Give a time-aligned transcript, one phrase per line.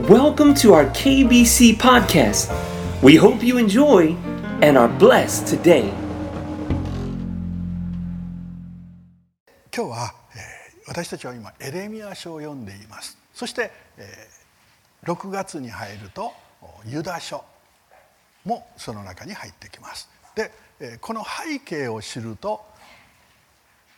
[0.00, 2.52] Welcome to our KBC podcast.
[3.02, 4.14] We hope you enjoy
[4.60, 5.90] and are blessed today.
[9.74, 16.32] 今日は、えー私たちは今エレミア書を読んでいますそして、えー6月に入ると
[16.84, 17.42] ユダ書
[18.44, 22.60] もその中に入ってきますで、えーこの背景を知ると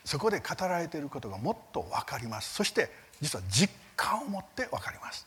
[0.04, 2.88] そこで語られていることがもっと分かりますそして
[3.20, 5.26] 実は実感を持って分かります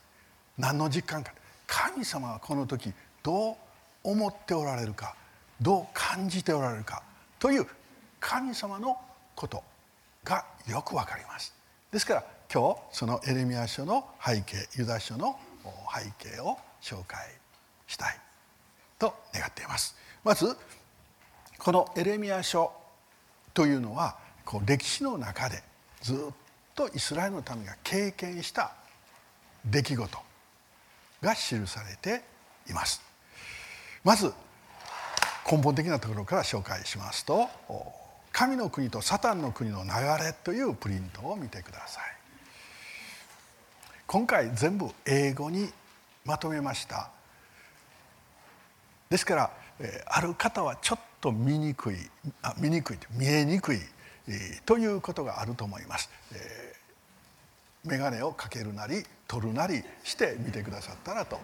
[0.58, 1.34] 何の実感か。
[1.68, 3.56] 神様はこの時どう
[4.04, 5.16] 思っておられるか。
[5.62, 7.04] どう感じておられるか。
[7.40, 7.68] という
[8.20, 8.98] 神様の
[9.36, 9.64] こと
[10.24, 11.54] がよく分かります。
[11.92, 15.38] ですから今日そのエレミア書の背景ユダ書の
[15.96, 17.20] 背景を紹介
[17.88, 18.18] したい
[19.00, 19.96] と願っています。
[20.24, 20.56] まず
[21.58, 22.72] このエレミア書
[23.54, 25.62] というのはこう歴史の中で
[26.02, 26.18] ずっ
[26.76, 28.74] とイスラエルの民が経験した
[29.66, 30.31] 出来事。
[31.22, 32.24] が記されて
[32.70, 33.02] います。
[34.04, 34.34] まず
[35.50, 37.48] 根本的なところから紹介しますと
[38.32, 39.90] 神の国とサタンの国の流
[40.24, 42.04] れというプリントを見てください。
[44.08, 45.70] 今回全部英語に
[46.26, 47.10] まとめました。
[49.10, 49.52] ですから、
[50.06, 51.98] ある方はちょっと見にくい
[52.42, 53.80] あ見にくい見えにくい、
[54.66, 56.81] ということがあると思います、えー
[57.86, 61.40] 眼鏡をかけるなり取るなりして見てくださったらと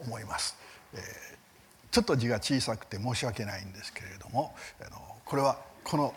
[0.00, 0.56] 思います、
[0.94, 1.00] えー
[1.94, 6.12] ちょっと字が小さくて申し訳ないんですけれどもあのこれはこの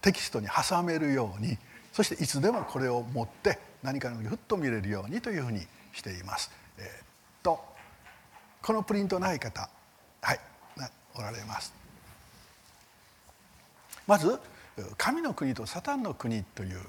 [0.00, 1.58] テキストに挟めるように
[1.92, 6.50] そしていつでもこれを持って何かのふっと見れるようにというふうにしています。
[6.78, 7.06] えーっ
[7.42, 7.62] と
[8.62, 9.68] このプリントない方
[10.22, 10.40] はい
[11.14, 11.74] おられます。
[14.06, 14.38] まず
[14.96, 16.80] 神の国とサタンの国という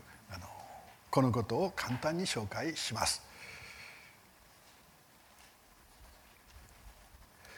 [1.09, 3.21] このことを簡単に紹介します。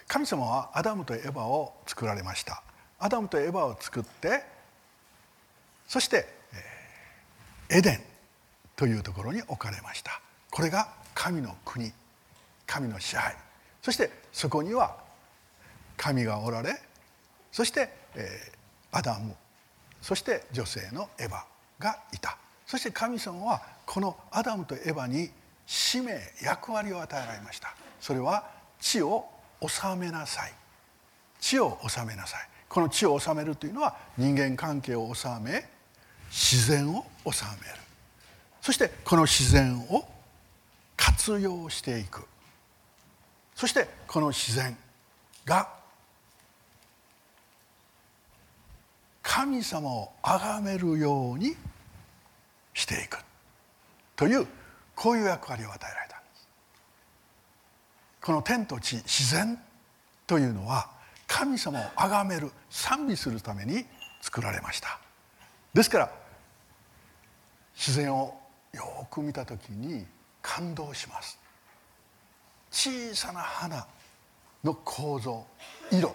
[0.08, 2.64] 神様はアダムとエバを作られました。
[3.00, 4.44] アダムとエバを作って
[5.88, 6.28] そして
[7.70, 8.02] エデン
[8.76, 10.22] というところに置かれました。
[10.50, 11.92] これが神の国
[12.66, 13.36] 神の支配。
[13.82, 14.98] そしてそこには
[15.98, 16.82] 神がおられ
[17.52, 17.90] そして、
[18.92, 19.36] アダム
[20.02, 21.46] そして女性のエバ
[21.80, 22.38] がいた。
[22.72, 25.30] そして神様はこのアダムとエバに
[25.68, 27.76] 使命役割を与えられました。
[28.00, 28.46] それは
[28.80, 29.26] 地を
[29.60, 29.68] 治
[29.98, 30.54] めなさい。
[31.42, 32.48] 地を治めなさい。
[32.70, 35.68] この地を治めるというのは人間関係を治め
[36.30, 37.76] 自然を治める。
[38.62, 40.08] そしてこの自然を
[40.96, 42.26] 活用していく。
[43.54, 44.78] そしてこの自然
[45.44, 45.68] が
[49.22, 51.58] 神様を崇めるように
[52.74, 53.20] していく。
[54.16, 54.48] という
[54.96, 56.48] こういう役割を与えられたんです。
[58.22, 59.58] この天と地自然
[60.28, 60.90] というのは
[61.28, 63.86] 神様を崇める賛美するために
[64.22, 65.00] 作られました。
[65.74, 66.12] ですから
[67.76, 68.38] 自然を
[68.74, 70.06] よく見た時に
[70.42, 71.40] 感動します。
[72.70, 73.88] 小さな花
[74.64, 75.46] の構造
[75.92, 76.14] 色。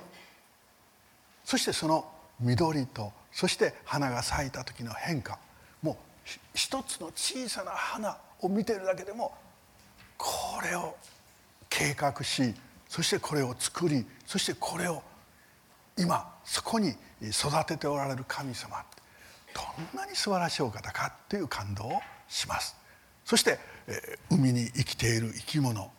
[1.44, 2.09] そしてその
[2.41, 5.38] 緑とそして花が咲いた時の変化。
[6.54, 9.34] 一つの小さな花を見ているだけでも
[10.16, 10.28] こ
[10.62, 10.97] れを
[11.69, 12.54] 計画し
[12.88, 15.03] そしてこれを作りそしてこれを
[15.98, 18.84] 今そこに育てておられる神様
[19.54, 19.62] ど
[19.97, 22.76] んなに素晴らしいお方かという感動をします。
[23.25, 23.58] そして、
[24.31, 25.91] 海に生きている生き物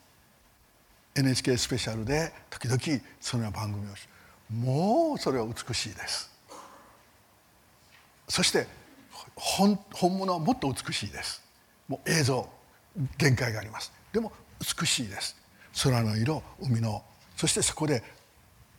[1.16, 2.80] NHK スペシャルで時々
[3.20, 4.08] そのような番組をし
[4.54, 6.30] もうそれは美しいです。
[8.28, 8.68] そして
[9.38, 11.44] 本本物はもっと美しいです。
[11.88, 12.50] もう映像
[13.18, 13.94] 限界があります。
[14.12, 15.38] でも美しいです。
[15.84, 17.04] 空の色海の
[17.36, 18.04] そしてそこで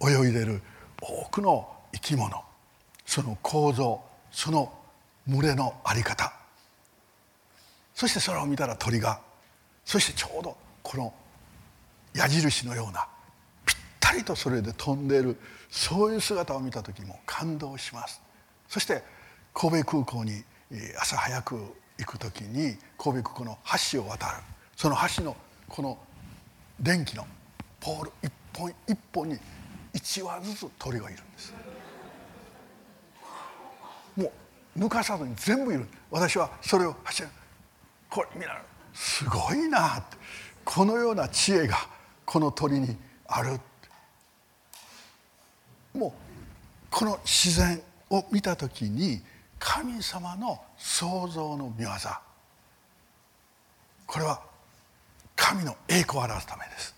[0.00, 0.60] 泳いでる
[1.00, 2.42] 多くの生き物。
[3.06, 4.02] その構造
[4.32, 4.72] その
[5.28, 6.32] 群れの在り方。
[7.94, 9.20] そして空を見たら鳥が。
[9.84, 11.15] そしてちょうどこの
[12.15, 13.06] 矢印のような
[13.65, 15.36] ぴったりとそれで飛んでいる
[15.71, 18.21] そういう姿を見た時も感動します。
[18.68, 19.03] そして
[19.60, 20.45] 神戸空港に
[21.01, 21.57] 朝早く
[21.99, 23.59] 行く時に神戸空港の
[23.93, 24.34] 橋を渡る。
[24.77, 25.37] その橋の
[25.69, 25.99] この
[26.78, 27.27] 電気の
[27.81, 29.37] ポール一本一本に
[29.95, 31.53] 1羽ずつ鳥がいるんです。
[34.16, 34.31] も
[34.77, 35.89] う抜かさずに全部いる。
[36.09, 37.28] 私はそれを走る。
[38.09, 38.63] これ見な
[38.95, 40.16] すごいなって。
[40.65, 41.78] このような知恵が
[42.25, 42.97] この鳥に
[43.27, 43.59] ある。
[45.95, 46.13] もう
[46.93, 49.21] この自然を見た時に
[49.59, 51.89] 神様の創造の御業。
[54.07, 54.41] これは
[55.37, 56.95] 神の栄光を表すためです。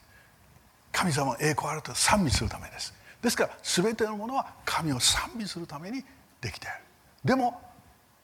[0.93, 2.95] 神様の栄光を表す賛美するためです。
[3.23, 6.03] ですから全てのものは神を賛美するために
[6.41, 6.75] できている。
[7.25, 7.61] でも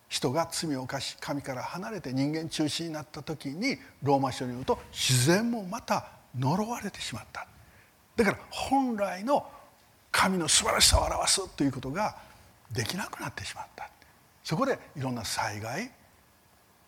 [0.08, 7.46] 人が罪を犯し神から離れて人間中心になった時にローマ書によると自然もまた呪われてしまった。
[8.16, 9.46] だから本来の
[10.10, 12.16] 神の素晴らしさを表すということが
[12.72, 13.90] できなくなってしまった。
[14.46, 15.90] そこでいろんな災害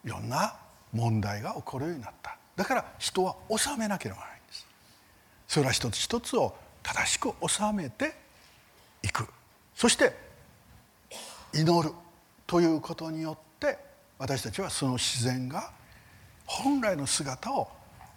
[0.05, 0.55] いろんな
[0.93, 2.39] 問題が起こるようになった。
[2.55, 4.67] だから人は治めなければならないんです。
[5.49, 8.15] それは一つ一つを正しく治めて
[9.03, 9.27] いく。
[9.75, 10.15] そして
[11.53, 11.93] 祈る
[12.47, 13.77] ということによって
[14.19, 15.73] 私たちはその自然が
[16.47, 17.69] 本来の姿を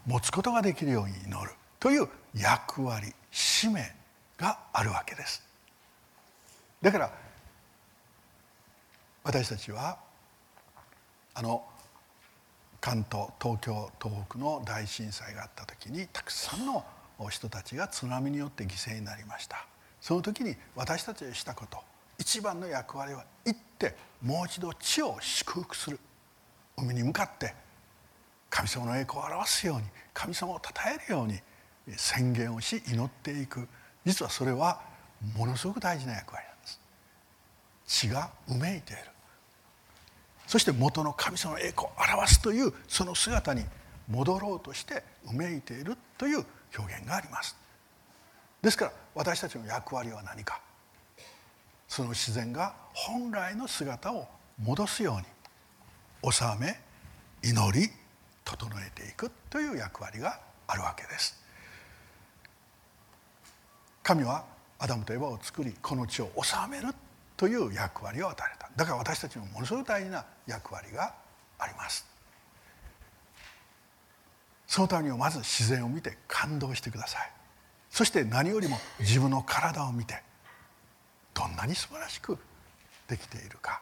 [0.05, 3.91] 持つことができるように祈るという役割使命
[4.37, 5.41] があるわけです。
[6.79, 7.30] だから
[9.23, 9.97] 私たちは
[11.33, 11.63] あの
[12.79, 16.83] 関東東京東北の大震災があった時にたくさんの
[17.29, 19.67] 人たちが津波によって犠牲になりました。
[20.01, 21.77] その時に私たちがしたこと
[22.17, 25.99] 一番の役割は行ってもう一度地を祝福する。
[26.77, 27.53] 海に向かって
[28.49, 29.83] 神様の栄光を表すように
[30.13, 31.39] 神様を称えるように
[31.95, 33.67] 宣言をし祈っていく。
[34.03, 34.81] 実はそれは
[35.37, 36.50] ものすごく大事な役割。
[37.87, 39.03] 血がうめいている。
[40.47, 43.63] そして元の神様の栄光を表すというその姿に
[44.09, 46.45] 戻ろうとしてうめいているという
[46.77, 47.55] 表現があります。
[48.61, 50.61] ですから私たちの役割は何か。
[51.87, 54.27] その自然が本来の姿を
[54.61, 56.79] 戻すように治め
[57.43, 57.89] 祈り
[58.45, 61.41] 整えていくという役割があるわけです。
[64.03, 64.45] 神は
[64.79, 66.93] アダムとエバを作りこの地を治める
[67.41, 68.69] という役割を与えた。
[68.75, 71.11] だから私たちにもものすごく大事な役割が
[71.57, 72.05] あります。
[74.67, 77.31] そのためにはまず自然を見て感動してください。
[77.89, 80.21] そして何よりも自分の体を見て
[81.33, 82.37] どんなに素晴らしく
[83.07, 83.81] できているか。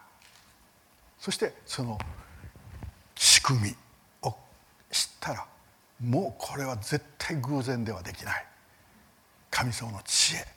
[1.20, 1.98] そしてその
[3.16, 3.76] 仕組み
[4.22, 4.34] を
[4.90, 5.46] 知ったら
[6.00, 8.46] もうこれは絶対偶然ではできない。
[9.52, 10.48] 神様の知恵。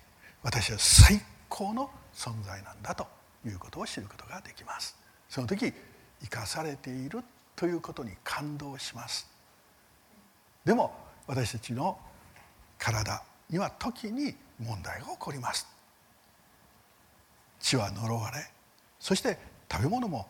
[0.45, 1.21] 私は最
[1.53, 3.07] 高の存在なんだと
[3.47, 4.97] いうことを知ることができます。
[5.29, 5.71] その時
[6.23, 7.23] 生かされている
[7.55, 9.29] ということに感動します。
[10.65, 10.97] でも
[11.27, 11.99] 私たちの
[12.79, 15.67] 体には時に問題が起こります。
[17.61, 18.39] 血は呪われ
[18.99, 19.39] そして
[19.71, 20.27] 食べ物も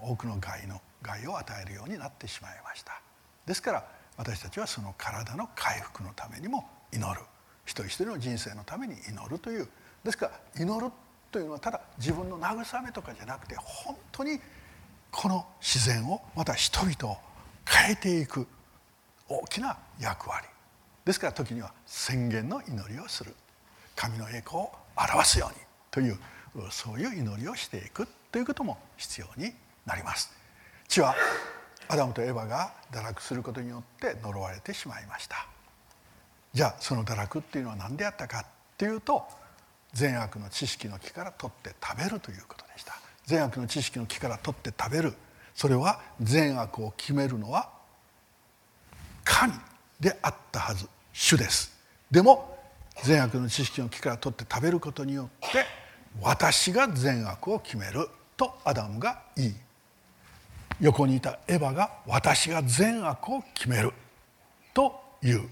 [0.00, 3.02] 多くの害の害を与えるようになってしまいました。
[3.46, 3.84] ですから
[4.16, 7.20] 私たちはその体の回復のためにも祈る。
[7.64, 9.68] 一人一人の人生のために祈るという
[10.04, 10.26] ですか
[10.56, 10.92] ら祈る
[11.30, 14.40] というのはただ自分の慰めとかじゃなくて本当に
[15.10, 17.18] この自然をまた人々を
[17.66, 18.46] 変えていく
[19.28, 20.46] 大きな役割。
[21.04, 23.34] ですから時には宣言の祈りをする
[23.96, 26.18] 神の栄光を表すようにという
[26.70, 29.52] そういう祈りをしていくということも必要に
[29.86, 30.32] なります。
[30.88, 31.14] 地は
[31.88, 35.46] アダムとエバが堕落することによって呪われてしまいました。
[36.52, 38.46] じゃあその堕落っていうのは何であったかっ
[38.76, 39.26] ていうと
[39.92, 42.94] 善悪の知識の木から取って食べるということでした。
[43.26, 45.14] 善悪の知識の木から取って食べる。
[45.54, 47.68] それは善悪を決めるのは
[49.24, 49.52] 神
[50.00, 51.72] であったはず主です。
[52.10, 52.58] でも
[53.04, 55.64] 善悪の知識の木から取って食べることによって
[56.20, 59.54] 私が善悪を決めるとアダムが言い
[60.80, 63.92] 横にいたエヴァが私が善悪を決める
[64.74, 65.48] と言う。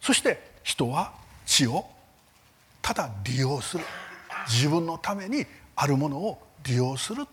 [0.00, 1.12] そして人は
[1.46, 1.86] 血を
[2.82, 3.84] ただ利用する。
[4.48, 5.46] 自分のために
[5.76, 7.26] あるものを利用する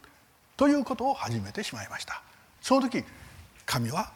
[0.55, 2.21] ということを始めてしまいました。
[2.61, 3.03] その時
[3.65, 4.11] 神は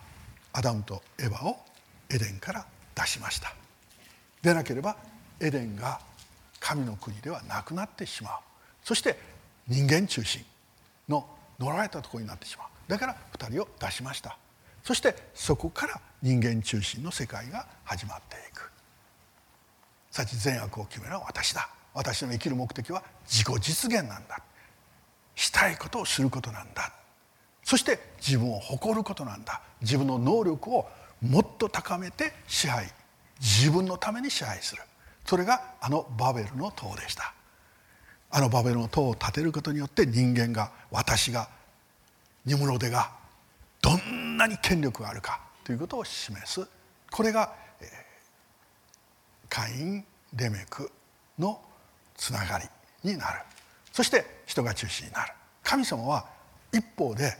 [0.53, 1.57] アダムとエヴァを
[2.09, 3.53] エデンから出しました。
[4.41, 4.95] でなければ
[5.39, 5.99] エデンが
[6.59, 8.33] 神の国ではなくなってしまう。
[8.83, 9.17] そして
[9.67, 10.45] 人間中心
[11.09, 11.27] の
[11.59, 12.67] 乗られたところになってしまう。
[12.87, 14.37] だから2人を出しました。
[14.83, 18.52] そしてそこから人間中心の世界が始まっていく。
[20.13, 21.67] さち善悪を決めるのは私だ。
[21.91, 24.43] 私の生きる目的は自己実現なんだ。
[25.33, 26.93] したいことをすることなんだ。
[27.63, 29.63] そして自分を誇ることなんだ。
[29.81, 30.87] 自分の能力を
[31.19, 32.93] もっと高めて支配。
[33.39, 34.83] 自分のために支配する。
[35.25, 37.33] それがあのバベルの塔でした。
[38.29, 41.49] あのバベルの塔を建てることによって人間が私が
[42.45, 43.09] ニムロデが
[43.81, 46.67] どんなに権力があるかということを示す。
[47.09, 47.62] これが、
[49.53, 50.03] カイン・
[50.35, 50.89] レメク
[51.37, 51.61] の
[52.17, 52.65] つながり
[53.07, 53.41] になる。
[53.91, 55.31] そして人が中心になる。
[55.61, 56.25] 神様は
[56.71, 57.37] 一方で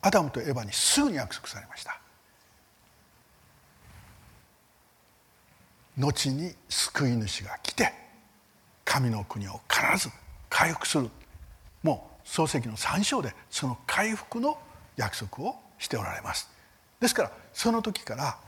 [0.00, 2.00] アダムとエヴァにすぐに約束されました。
[5.98, 7.92] 後に救い主が来て
[8.86, 10.10] 神の国を必ず
[10.48, 11.10] 回復する。
[11.82, 14.56] もう漱石の3章でその回復の
[14.96, 16.48] 約束をしておられます。
[17.00, 18.38] ですからその時から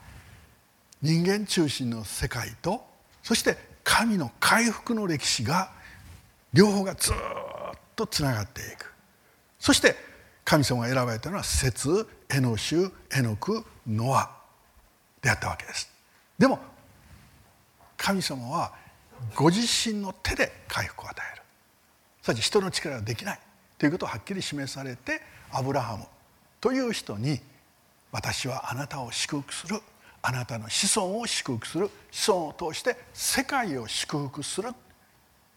[1.02, 2.90] 人間中心の世界と
[3.22, 5.70] そして神の回復の歴史が
[6.52, 7.14] 両方がずっ
[7.96, 8.92] とつながっていく。
[9.58, 9.94] そして
[10.44, 14.30] 神様が選ばれたのは節エノシュエノクノア
[15.20, 15.90] であったわけです。
[16.38, 16.58] でも
[17.96, 18.72] 神様は
[19.36, 21.42] ご自身の手で回復を与える。
[22.22, 23.40] すなわち人の力はできない
[23.78, 26.04] ということをはっきり示されてアブラハム
[26.60, 27.40] という人に
[28.10, 29.80] 私はあなたを祝福する
[30.22, 34.70] あなたの子孫を祝福する子孫を通して世界を祝福する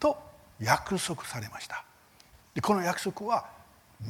[0.00, 0.18] と
[0.60, 1.84] 約束されました。
[2.54, 3.46] でこの約束は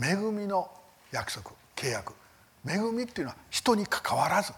[0.03, 0.71] 恵みの
[1.13, 2.15] 約束契約。
[2.67, 4.53] 恵みっていうのは人にかかわらず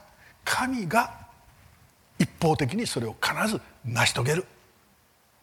[0.45, 1.13] 神が
[2.19, 4.45] 一方的にそれを必ず成し遂げる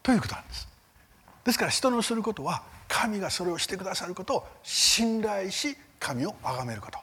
[0.02, 0.68] ということなんです。
[1.44, 7.00] ですから人のすることは神がそれをしてくださることを信頼し神を崇めること。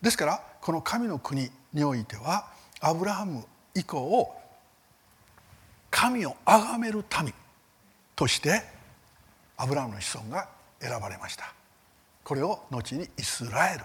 [0.00, 2.53] ですからこの神の国においては
[2.86, 3.42] アブラハム
[3.74, 4.30] 以降
[5.90, 7.32] 神を崇める民
[8.14, 8.60] として
[9.56, 10.48] アブラハムの子孫が
[10.82, 11.54] 選ばれました。
[12.22, 13.84] これを後にイスラエル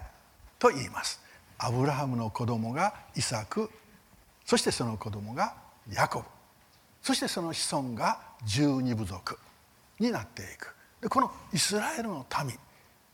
[0.59, 1.21] と言います。
[1.59, 3.69] アブラハムの子供がイサク
[4.43, 5.53] そしてその子供が
[5.89, 6.25] ヤコブ
[7.01, 9.39] そしてその子孫が十二部族
[9.97, 10.75] になっていく。
[10.99, 12.53] でこのイスラエルの民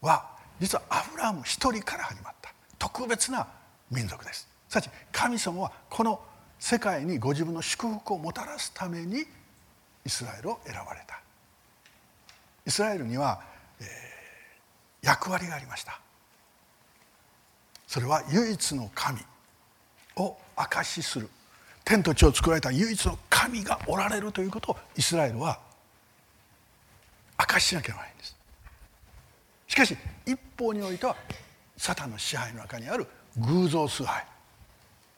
[0.02, 3.46] は実はアブラハム一人から始まった特別な
[3.92, 4.55] 民族です。
[4.76, 6.20] すなわち神様はこの
[6.60, 9.26] 世界にご自分の祝福をもたらすために
[10.06, 11.20] イスラエルを選ばれた。
[12.66, 13.42] イスラエルには、
[13.80, 16.00] えー、役割がありました。
[17.88, 19.20] それは唯一の神
[20.18, 21.30] を証しする。
[21.84, 25.60] 天と地を作られた唯一の神がおられるということをイスラエルは
[27.38, 28.36] 証ししなければいけないんです。
[29.68, 31.16] しかし一方においては
[31.78, 33.06] サタンの支配の中にある
[33.38, 34.35] 偶像崇拝。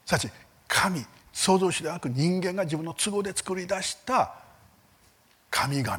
[0.08, 0.30] すなわち
[0.70, 4.34] 神創造主ではなく人間が自分の都合で作り出した
[5.52, 5.98] 神々。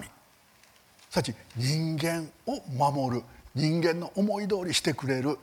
[1.10, 3.22] すなわち人間を守る
[3.54, 5.38] 人間の思い通りしてくれる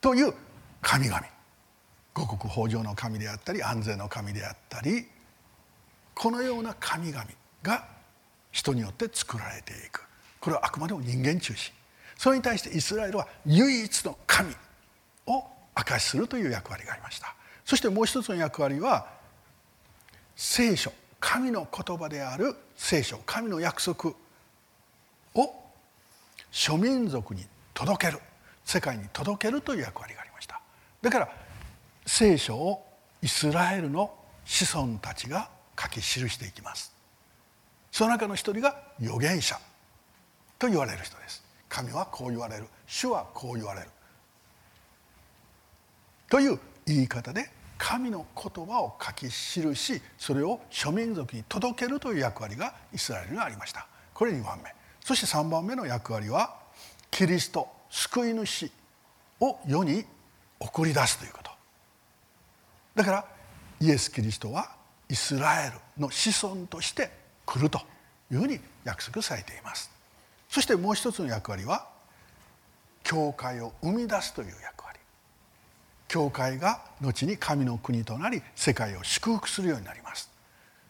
[0.00, 0.34] という
[0.82, 1.20] 神々。
[2.14, 5.06] 五穀豊穣の神であったり安全の神であったり
[6.14, 7.24] このような神々
[7.62, 7.86] が
[8.50, 10.04] 人によって作られていく。
[10.40, 11.72] これはあくまでも人間中心。
[12.18, 14.52] それに対してイスラエルは唯一の神
[15.26, 17.37] を証しするという役割がありました。
[17.68, 19.08] そしてもう一つの役割は
[20.34, 24.14] 聖書神の言葉である聖書神の約束
[25.34, 25.54] を
[26.50, 27.44] 諸民族に
[27.74, 28.20] 届ける
[28.64, 30.62] 世界に届けるという役割がありました。
[31.02, 31.28] だから
[32.06, 32.86] 聖書を
[33.20, 34.14] イスラエルの
[34.46, 36.90] 子孫たちが書き記していきます。
[37.92, 39.60] その中の一人が預言者
[40.58, 41.44] と言われる人です。
[41.68, 43.88] 神はこう言われる主はこう言われる。
[46.30, 53.86] という言い方で神の言葉を書き記しそれを諸民族に届けるという役割がイスラエルにありました。
[54.12, 54.74] これ2番目。
[55.00, 56.56] そして3番目の役割は
[57.10, 58.70] キリスト救い主
[59.40, 60.04] を世に
[60.58, 61.50] 送り出すということ。
[62.96, 63.24] だから
[63.80, 64.72] イエス・キリストは
[65.08, 67.10] イスラエルの子孫として
[67.46, 67.80] 来ると
[68.30, 69.90] いうふうに約束されています。
[70.48, 71.88] そしてもう一つの役割は
[73.02, 74.87] 教会を生み出すという役割。
[76.08, 80.30] 教会が後に神の国となり世界を祝福するようになります。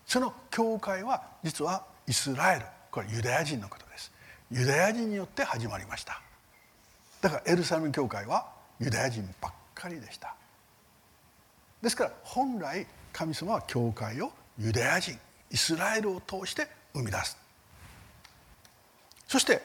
[0.07, 4.13] その教会は実はイスラエルこれユダヤ人のことです。
[4.51, 6.23] ユダヤ人によって始まりました。
[7.21, 8.47] だからエルサレム教会は
[8.81, 10.35] ユダヤ人ばっかりでした。
[11.83, 15.19] ですから本来神様は教会をユダヤ人
[15.51, 17.37] イスラエルを通して生み出す。
[19.27, 19.63] そして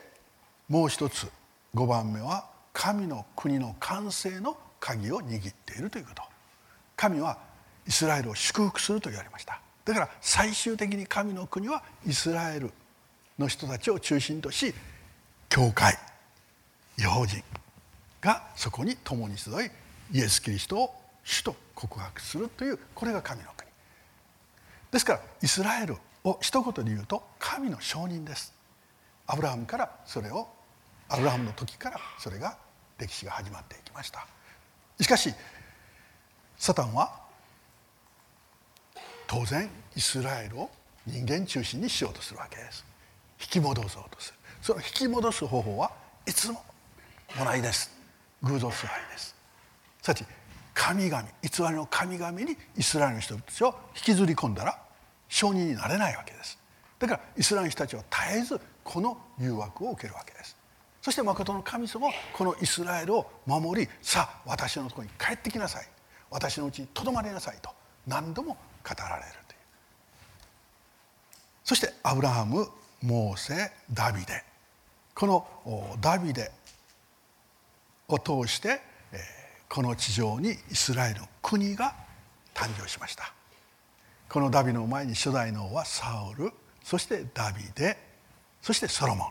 [0.67, 1.27] もう一つ
[1.75, 6.23] 5番目は神の国の完成の鍵を握っているということ。
[6.97, 7.37] 神は
[7.87, 9.61] イスラエルを祝福すると言われました。
[9.85, 12.71] だから最終的に神の国はイスラエル
[13.39, 14.73] の人たちを中心とし
[15.47, 15.97] 教会
[16.97, 17.41] 違法人
[18.21, 19.71] がそこに共に集い
[20.11, 23.69] イエス・キリストを主と告白するというこれが神の国。
[24.91, 28.53] ですからイスラエルを一言で言うと神の承認です。
[29.27, 30.49] アブラハムからそれを
[31.07, 32.57] アブラハムの時からそれが
[32.99, 34.27] 歴史が始まっていきました。
[35.01, 35.33] しかし
[36.57, 37.23] サタンは
[39.27, 40.69] 当然イスラエルを
[41.05, 42.85] 人間中心にしようとするわけです。
[43.41, 44.37] 引き戻そうとする。
[44.61, 45.91] その引き戻す方法は
[46.25, 46.63] いつも
[47.37, 47.91] もないです。
[48.43, 49.35] 偶像崇拝です。
[50.01, 50.23] さち
[50.73, 54.79] 神々偽りの神々にイスラエルの人たちを引きずり込んだら
[55.29, 56.57] 承認になれないわけです。
[56.99, 60.55] だからイスラエルの人たちは絶えずこの誘惑を受けるわけです。
[61.03, 65.87] そして誠の神様このイスラエルを守りさあ私のところに帰ってきなさい。
[66.31, 67.69] 私のうちにとどまりなさいと
[68.07, 69.57] 何度も語られるという。
[71.65, 72.69] そしてアブラハム
[73.01, 74.45] モーセダビデ。
[75.13, 76.49] このダビデ
[78.07, 78.79] を通して
[79.67, 81.95] この地上にイスラエルの国が
[82.53, 83.33] 誕生しました。
[84.29, 87.97] このダビの前に初代の王はサウルそしてダビデ
[88.61, 89.27] そしてソロモン。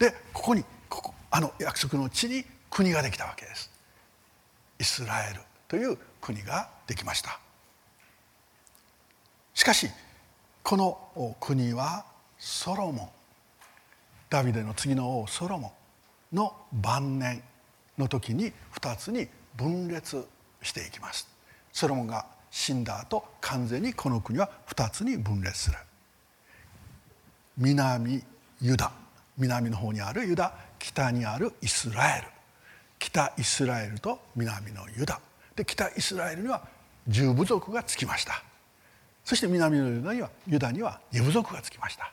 [0.00, 3.70] でここにここあの約束の地に国ができたわけです。
[4.78, 7.38] イスラエルという国ができました。
[9.54, 9.88] しかし
[10.62, 12.04] この国は
[12.38, 13.08] ソロモン。
[14.28, 15.72] ダビデの次の王ソロモ
[16.32, 17.42] ンの晩年
[17.96, 20.26] の時に2つに分裂
[20.62, 21.28] していきます。
[21.72, 25.76] ソロモンが死んだ後完全にこの国は2つに分裂する。
[27.56, 28.22] 南
[28.60, 28.92] ユダ。
[29.38, 30.52] 南の方にあるユダ。
[30.78, 32.28] 北にあるイスラエル。
[32.98, 35.20] 北イスラエルと南のユダ。
[35.54, 36.66] で北イスラエルには
[37.08, 38.42] 十部族がつきました。
[39.24, 42.12] そして南のユダにはユダには二部族がつきました。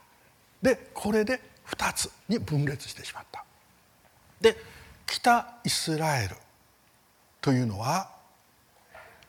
[0.61, 3.43] でこれで2つに分裂してしまった。
[4.41, 4.57] で
[5.05, 6.35] 北イスラエル
[7.41, 8.09] というのは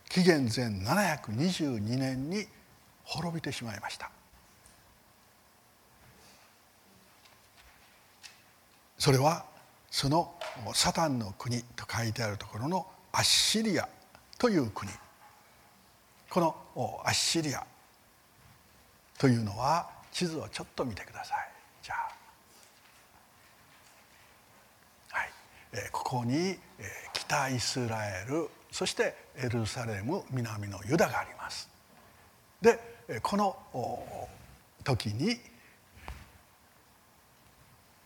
[0.08, 2.46] 紀元前722年に
[3.04, 4.10] 滅びてしまいました。
[8.98, 9.44] それは
[9.90, 10.34] その
[10.72, 13.88] サタンの国と書いてあるところのアッシリア
[14.38, 14.90] という国。
[16.28, 17.64] このアッシリア。
[19.18, 21.48] というのは地図をちょっと見てください。
[21.82, 22.10] じゃあ、
[25.16, 25.30] はい。
[25.72, 26.58] えここに、え
[27.12, 31.68] 北イスラエルそしてエルサレム南のユダがあります。
[32.60, 34.28] でこの
[34.82, 35.38] 時に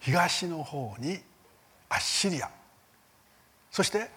[0.09, 1.19] 東の方に
[1.91, 2.49] アッシリア。
[3.71, 4.09] そして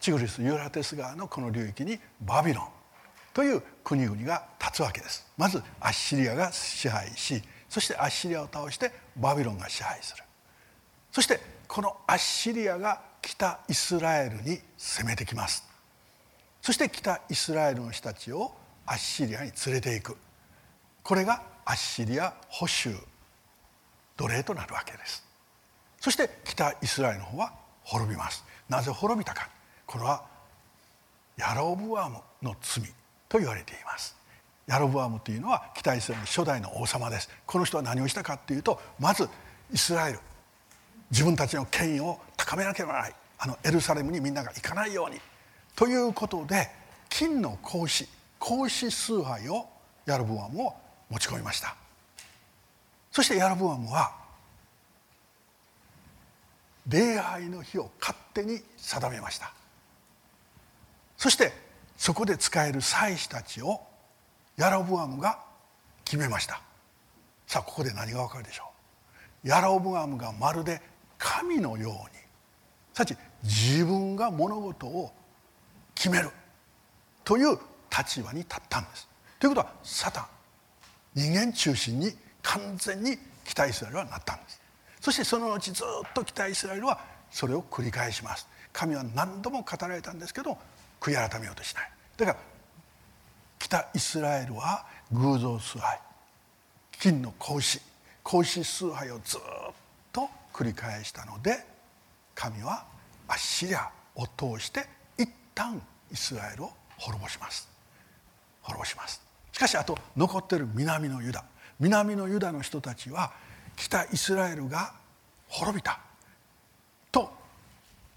[0.00, 2.68] チグリスユーラテス川のこの流域にバビロン
[3.34, 5.30] という国々が立つわけです。
[5.36, 10.24] まずアッシリアが支配しそしてアッシリアを倒してバビロンが支配する。
[11.12, 15.62] そしてこのアッシリアが北イスラエルに攻めてきます。
[16.62, 18.54] そして北イスラエルの人たちを
[18.86, 20.16] アッシリアに連れていく。
[21.02, 22.96] これがアッシリア捕囚
[24.18, 25.24] 奴隷となるわけです。
[26.00, 27.52] そして北イスラエルの方は
[27.84, 28.44] 滅びます。
[28.68, 29.48] なぜ滅びたか。
[29.86, 30.22] これは
[31.38, 32.84] ヤロブアムの罪
[33.28, 34.16] と言われています。
[34.66, 37.30] ヤロブアムというのは北イスラエルの初代の王様です。
[37.46, 39.28] この人は何をしたかというとまず
[39.72, 40.20] イスラエル
[41.10, 43.14] 自分たちの権威を高めなければならない。
[43.38, 45.20] あのエルサレムにみんなが行かないように。
[45.76, 46.68] ということで
[47.08, 48.08] 金の格子
[48.40, 49.66] 格子崇拝を
[50.06, 50.74] ヤロブアムを
[51.08, 51.76] 持ち込みました。
[53.10, 54.12] そしてヤロブアムは
[56.88, 59.52] 礼拝の日を勝手に定めました。
[61.16, 61.52] そして
[61.96, 63.80] そこで使える祭司たちを
[64.56, 65.38] ヤロブアムが
[66.04, 66.62] 決めました。
[67.46, 68.64] さあここで何がわかるでしょ
[69.44, 69.48] う。
[69.48, 70.80] ヤロブアムがまるで
[71.18, 71.98] 神のように。
[72.94, 75.12] さち自分が物事を
[75.94, 76.30] 決める。
[77.24, 77.58] という
[77.96, 79.08] 立場に立ったんです。
[79.38, 80.26] ということはサタン
[81.14, 82.16] 人間中心に
[82.48, 84.60] 完全に北イスラエルはなったんです。
[85.00, 86.98] そしてその後ずっと北イスラエルは
[87.30, 88.48] それを繰り返します。
[88.72, 90.56] 神は何度も語られたんですけど
[90.98, 91.90] 悔い改めようとしない。
[92.16, 92.38] だから
[93.58, 95.98] 北イスラエルは偶像崇拝
[96.98, 97.80] 金の格子
[98.24, 99.40] 格子崇拝をずっ
[100.12, 101.64] と繰り返したので
[102.34, 102.84] 神は
[103.26, 104.86] アッシリアを通して
[105.18, 105.80] 一旦
[106.10, 107.68] イスラエルを滅ぼします。
[108.62, 109.20] 滅ぼします。
[109.52, 111.44] しかしあと残っている南のユダ。
[111.80, 113.32] 南のユダの人たちは
[113.76, 114.92] 北イスラエルが
[115.48, 116.00] 滅びた。
[117.10, 117.30] と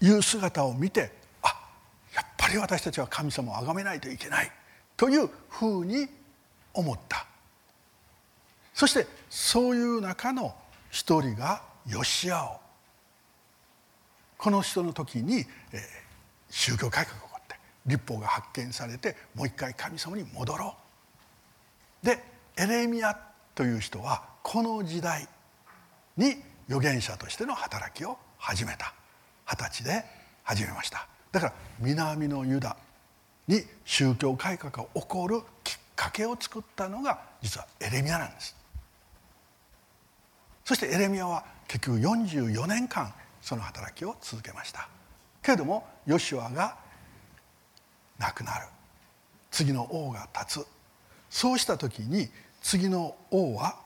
[0.00, 1.48] いう姿を見てあ
[2.14, 4.50] やっぱり私たちは神様を崇めないといけない。
[4.96, 6.08] というふうに
[6.74, 7.26] 思った。
[8.74, 10.54] そしてそういう中の
[10.90, 12.60] 一人がヨシアオ
[14.38, 15.46] この人の時に、えー、
[16.50, 20.74] 宗教改革が起こって立法が発見されてもう一回神様に戻ろ
[22.02, 22.06] う。
[22.06, 22.18] で
[22.56, 25.28] エレミアという人はこの時代
[26.16, 26.36] に
[26.68, 28.94] 預言者としての働きを始めた。
[29.46, 30.04] 二十歳で
[30.44, 31.06] 始めました。
[31.30, 32.76] だから南のユダ
[33.48, 38.56] に宗教改革が起こるきっかけを作ったのが実はエレミアなんです。
[40.64, 44.88] そしてエレミアは結局44年間その働きを続けました。
[45.42, 46.76] けれどもヨシュアが
[48.18, 48.66] なくなる。
[49.50, 50.66] 次の王が立つ。
[51.28, 52.28] そうした時に
[52.62, 53.76] 次の王は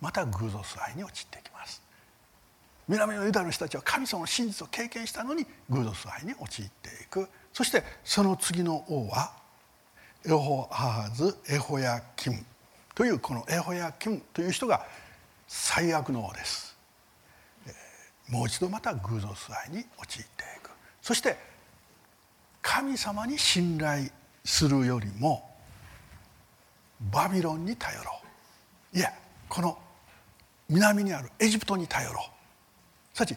[0.00, 1.82] また偶像崇拝に陥っていきます。
[2.88, 7.28] 南のユダの人たちは神様の真実を経験したのに偶像崇拝に陥っていく。
[7.52, 9.32] そしてその次の王は
[10.26, 12.44] エホハーズエホヤキム
[12.94, 14.84] というこのエホヤキムという人が
[15.48, 16.76] 最悪の王です。
[18.28, 20.70] もう一度また偶像崇拝に陥っていく。
[21.00, 21.36] そして
[22.60, 24.08] 神様に信頼
[24.44, 25.51] するよりも
[27.10, 28.20] バビロンに頼ろ
[28.94, 28.98] う。
[28.98, 29.12] いや
[29.48, 29.78] この
[30.68, 33.16] 南にあるエジプトに頼ろう。
[33.16, 33.36] すなわち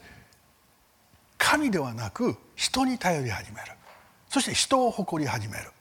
[1.37, 3.71] 神ではなく人に頼り始める。
[4.29, 5.71] そして人を誇り始める。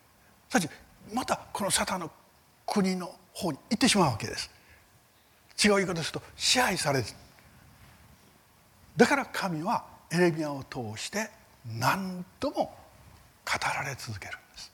[0.48, 0.68] すなわち
[1.12, 2.10] またこのサタンの
[2.66, 4.50] 国の方に行ってしまうわけです。
[5.62, 7.04] 違う言い方すると支配される
[8.96, 11.30] だから神はエレミアを通して
[11.78, 12.72] 何度も語
[13.74, 14.72] られ続けるんです。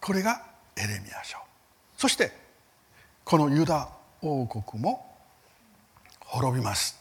[0.00, 0.42] これが
[0.76, 1.38] エレミア書。
[2.04, 2.32] そして
[3.24, 3.88] このユダ
[4.20, 5.16] 王国も
[6.20, 7.00] 滅びます。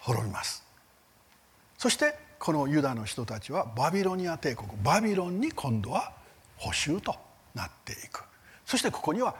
[0.00, 0.64] 滅びます。
[1.78, 6.12] そしてこのユダの人たちはバビロニア帝国バビロンに今度は
[6.56, 7.14] 補修と
[7.54, 8.24] なっていく。
[8.66, 9.36] そしてここには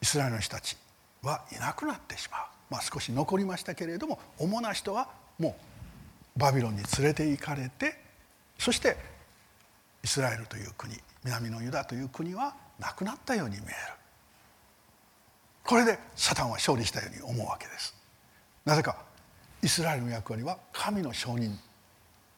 [0.00, 0.76] イスラエルの人たち
[1.24, 2.40] はいなくなってしまう、
[2.70, 5.56] まあ、少し残りましたけれども主な人はも
[6.36, 7.98] うバビロンに連れて行かれて
[8.60, 8.96] そして
[10.04, 14.03] イスラエルという国南のユダという国はなくなったように見える。
[15.64, 17.94] これでサタンは勝利したように思うわけです。
[18.64, 18.96] なぜか
[19.62, 21.56] イスラエルの役割は神の承認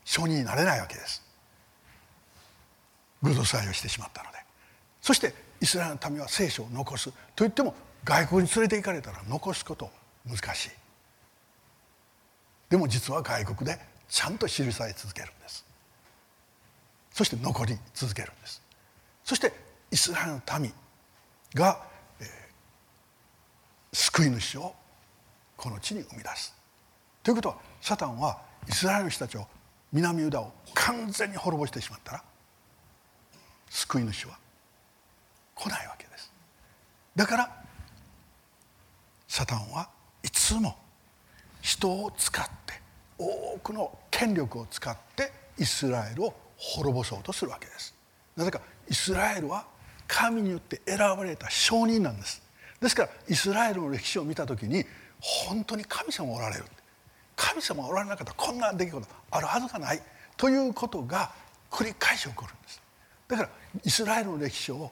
[0.04, 1.22] 承認になれないわけです。
[3.22, 4.38] 偶像祭をしてしまったので。
[5.02, 9.90] そしてイスラエルの民は聖書を残すといっても外国に連れて行かれたら残すこと
[10.24, 10.70] 難しい。
[12.70, 15.66] でも実は外国でちゃんと記され続けるんです。
[17.12, 18.62] そして残り続けるんです。
[19.24, 19.52] そして
[19.90, 20.72] イスラエルの民
[21.54, 21.80] が、
[23.96, 24.74] 救い主を
[25.56, 26.54] この地に生み出す。
[27.22, 29.46] ということはサタンはイスラエルの人たちを
[29.90, 32.24] 南ユダを完全に滅ぼしてしまったら
[33.70, 34.38] 救い主は
[35.54, 36.30] 来ないわけです。
[37.16, 37.50] だから
[39.28, 39.88] サタンは
[40.22, 40.76] いつも
[41.62, 42.74] 人を使って
[43.18, 47.94] 多くの権力を使ってイスラエルを滅ぼそうとするわけです。
[48.36, 49.66] なぜかイスラエルは
[50.06, 52.45] 神によって選ばれた証人なんです。
[52.80, 54.84] ですからイスラエルの歴史を見た時に
[55.20, 56.64] 本当に神様おられる。
[57.34, 60.02] 神様おられなかったらこんな出来事あるはずがない
[60.36, 61.30] ということが
[61.70, 62.82] 繰り返し起こるんです。
[63.28, 63.50] だから
[63.84, 64.90] イスラエルの歴史を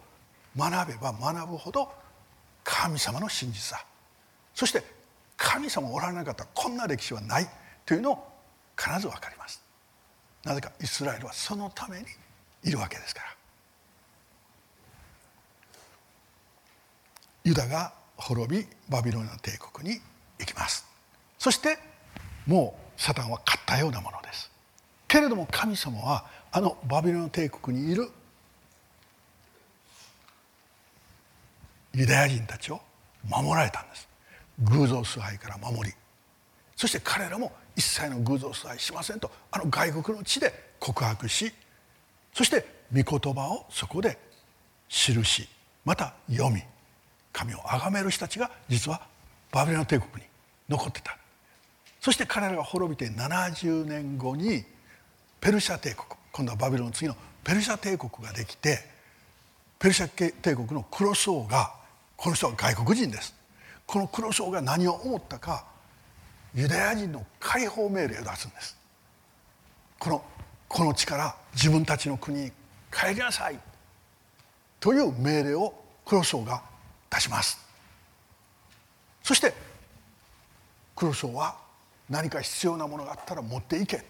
[0.56, 1.90] 学べば学ぶほど
[2.62, 3.84] 神様の真実さ
[4.54, 4.82] そして
[5.36, 7.48] 神様おられなかったらこんな歴史はない
[7.84, 8.28] というのを
[8.76, 9.62] 必ず分かります。
[10.44, 12.06] なぜかイスラエルはそのために
[12.64, 13.26] いるわけですから。
[17.44, 20.00] ユダが滅びバビロンの帝国に
[20.38, 20.86] 行きます。
[21.38, 21.78] そして
[22.46, 24.50] もうサタンは勝ったようなものです。
[25.06, 28.08] けれども神様はあのバビロン帝国にいる
[31.92, 32.80] ユダヤ人たちを
[33.28, 34.08] 守られたんです。
[34.60, 35.94] 偶像崇拝から守り。
[36.76, 41.52] そして彼らも一切の偶像崇拝しませんとあの外国の地で告白し
[42.32, 44.18] そして御言葉をそこで
[44.88, 45.48] 記し
[45.84, 46.62] また読み
[47.34, 49.02] 神を崇める人たちが実は
[49.50, 50.30] バビロン帝国に
[50.68, 51.18] 残ってた。
[52.00, 54.64] そして彼らが滅びて70年後に
[55.40, 58.78] ペルシャ帝国今度はバビロンの次のペルシャ帝国ができて
[59.78, 61.74] ペルシャ帝国の黒僧が
[62.16, 63.34] この人は外国人です。
[63.86, 65.66] この黒僧が何を思ったか
[66.54, 68.76] ユダヤ人の解放命令を出すんです。
[69.98, 70.24] この
[70.68, 72.52] この地から自分たちの国に
[72.92, 73.58] 帰りなさい。
[74.78, 76.62] という命令を黒僧が
[77.14, 77.58] 出します。
[79.22, 79.54] そして
[80.96, 81.56] 黒僧は
[82.08, 84.04] 何か必要なものがあったら持っていけ。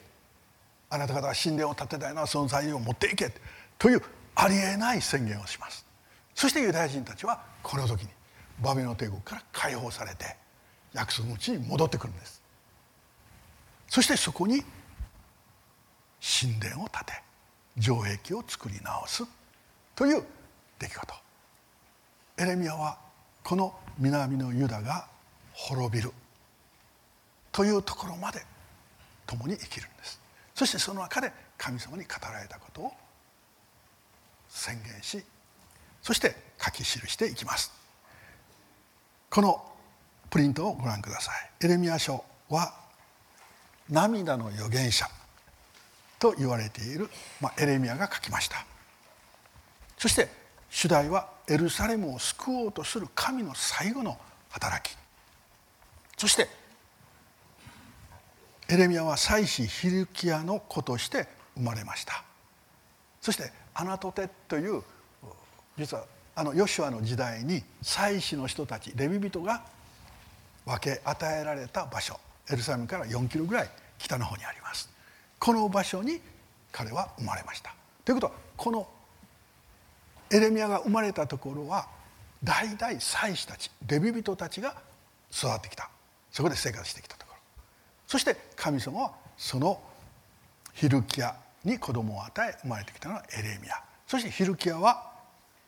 [0.91, 3.33] あなた方が神殿を建てたいのはその材料を持っていけ。
[3.79, 4.03] という
[4.35, 5.87] ありえない宣言をします。
[6.35, 8.09] そしてユダヤ人たちはこの時に
[8.61, 10.37] バビロン帝国から解放されて
[10.93, 12.43] 約束の地に戻ってくるんです。
[13.89, 14.63] そしてそこに
[16.21, 17.23] 神殿を建て
[17.81, 19.25] 城壁を作り直す
[19.95, 20.25] という
[20.79, 21.24] 出来事。
[22.39, 22.99] エレミアは
[23.43, 25.07] この南のユダが
[25.53, 26.13] 滅びる。
[27.53, 28.43] というところまで
[29.27, 30.21] 共に生きるんです。
[30.55, 32.93] そしてその中で神様に語られたことを
[34.49, 35.25] 宣言し
[36.03, 37.73] そして書き記していきます。
[39.31, 39.65] この
[40.31, 41.67] プリントをご覧ください。
[41.67, 42.75] エレミア書は
[43.89, 45.07] 涙の預言者。
[46.19, 48.65] と言われている、まあ、エレミアが書きました。
[49.99, 50.29] そして
[50.75, 54.19] 主題はエルサレムを救おうとする神の最後の
[54.51, 54.97] 働き。
[56.19, 56.49] そして
[58.69, 62.25] エレミアは祭司ヒルキアの子として生まれました。
[63.21, 64.83] そしてアナトテという
[65.79, 69.63] 実はあのヨシュアの時代に祭司の人たちレビ人が
[70.67, 72.19] 分け与えられた場所。
[72.51, 74.91] エルサレムから4キロぐらい北の方にあります。
[75.39, 76.21] この場所に
[76.73, 77.73] 彼は生まれました。
[78.05, 78.89] ということはこの
[80.35, 81.87] エレミアが生まれたところは
[82.43, 84.75] 代々祭司たちレビ人たちが
[85.33, 85.89] 育ってきた。
[86.33, 87.39] そこで生活してきたところ。
[88.09, 89.81] そして神様はその
[90.73, 93.81] ヒルキアに子供を与え生まれてきたのはエレミア。
[94.09, 95.13] そしてヒルキアは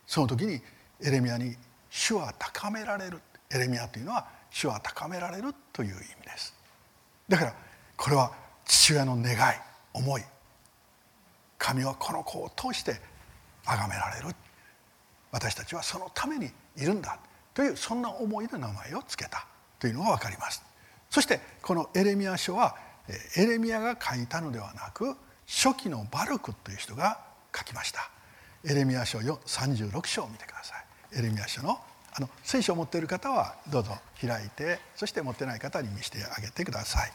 [0.05, 0.61] その時に
[1.01, 1.57] エレミアに
[1.89, 3.23] 「主は高められる」
[3.55, 6.53] エレミアというのは「主は高められる」という意味です。
[7.29, 7.55] だから
[7.97, 8.33] これは
[8.65, 9.37] 父親の願い
[9.93, 10.25] 思い。
[11.57, 13.01] 神はこの子を通して
[13.65, 14.35] 崇められる。
[15.37, 17.18] 私たちはそのためにいるんだ。
[17.53, 19.46] というそんな思いで名前を付けた
[19.79, 20.62] というのが分かります。
[21.11, 22.75] そしてこのエレミア書は
[23.37, 25.14] エレミアが書いたのではなく
[25.46, 27.20] 初期のバルクという人が
[27.55, 28.11] 書きました。
[28.64, 30.75] エレミア書36章を見てくださ
[31.12, 31.18] い。
[31.18, 31.79] エレミア書の
[32.14, 37.12] あの聖書を持っている方はどうぞ開いてそして持ってない方に見せてあげてください。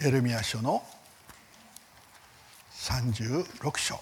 [0.00, 0.80] エレミア書の
[2.72, 4.00] 36章。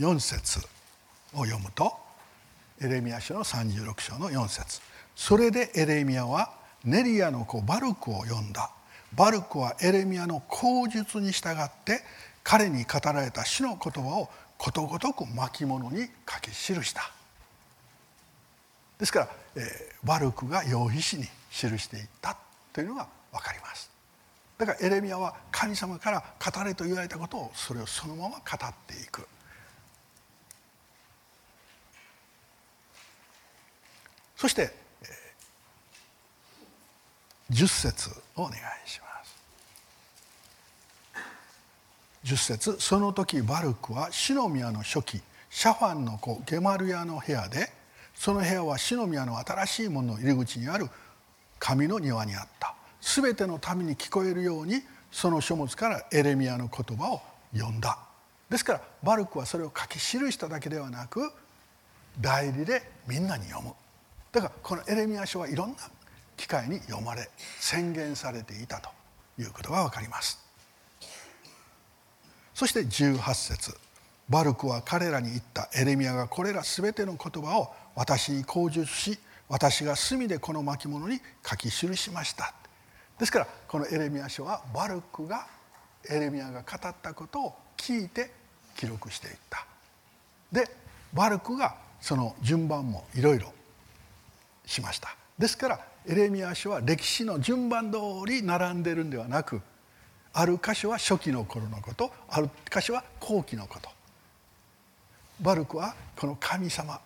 [0.00, 0.58] 4節
[1.32, 1.92] を読むと
[2.80, 4.80] エレミア書の36章の4節。
[5.14, 6.50] それでエレミアは
[6.84, 8.72] ネリアの子バルクを呼んだ。
[9.14, 12.00] バルクはエレミアの口述に従って
[12.42, 17.12] 彼に語られた主の言葉をことごとく巻物に書き記した。
[18.98, 22.36] ですから、えー、バルクが用筆紙に記していた
[22.72, 23.90] というのが分かります。
[24.58, 29.28] だからエレミアは神様から語れと言われたことをそれをそのまま語っていく。
[34.36, 34.70] そして、
[35.02, 39.36] えー、10節をお願いします。
[42.24, 47.75] 10節その時バルクはシノミアの初期シャファンの子ゲマルヤの部屋で
[48.16, 50.88] その部屋はシノミアの新しい門の入り口にある
[51.58, 52.74] 神の庭にあった。
[53.00, 57.20] 全ての民に聞こえるようにその書物からエレミアの言葉を
[57.54, 57.98] 読んだ。
[58.50, 61.32] ですからバルクはそれを書き記しただけではなく
[62.20, 63.74] 代理でみんなに読む。
[64.32, 65.76] だからこのエレミア書はいろんな
[66.36, 67.28] 機会に読まれ
[67.60, 68.90] 宣言されていたと
[69.38, 70.38] いうことが分かります。
[72.54, 73.76] そして18節。
[74.28, 75.68] バルクは彼らに言った。
[75.74, 82.52] エレミアがこれら全ての言葉を私に口述し私が墨でこの巻物に書き記しました。
[83.18, 85.46] ですからこのエレミア書はバルクが
[86.08, 88.30] エレミアが語ったことを聞いて
[88.76, 89.66] 記録していった。
[90.52, 90.68] で
[91.12, 93.52] バルクがその順番もいろいろ
[94.66, 95.16] しました。
[95.38, 99.60] ですからエレミア書は歴史の順番通り並んでるんではなく
[100.32, 103.88] ある箇所は初期の頃のことある箇所は後期のこと。
[105.40, 107.00] バルクはこの神様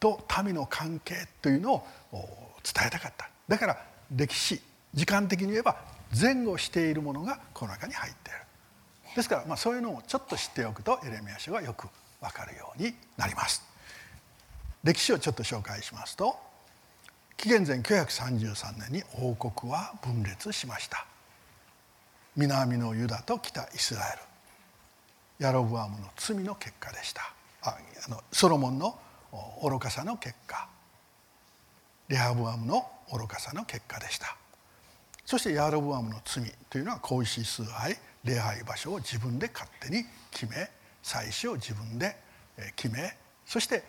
[0.00, 1.84] と民の関係というのを
[2.62, 3.28] 伝えたかった。
[3.48, 3.84] だから
[4.14, 4.60] 歴史
[4.94, 5.76] 時間的に言えば
[6.18, 8.38] 前後しているものがこの中に入っている。
[9.16, 11.88] ですからまあそういうのをちょっと知っておくとエレミア書がよく
[12.20, 13.62] 分かるようになります。
[14.84, 16.36] 歴史をちょっと紹介しますと
[17.36, 21.06] 紀元前933年に王国は分裂しました。
[22.36, 24.18] 南のユダと北イスラエル。
[25.38, 27.32] ヤロブアムの罪の結果でした。
[27.62, 28.98] ああのソロモンの
[29.62, 30.68] 愚かさの結果。
[32.08, 34.36] レハブアムの愚かさの結果でした。
[35.24, 40.70] そしてヤロブアムの罪というのは皇室崇拝礼拝場所を自分で勝手に決め
[41.02, 42.16] 祭祀を自分で
[42.76, 43.14] 決め
[43.44, 43.82] そして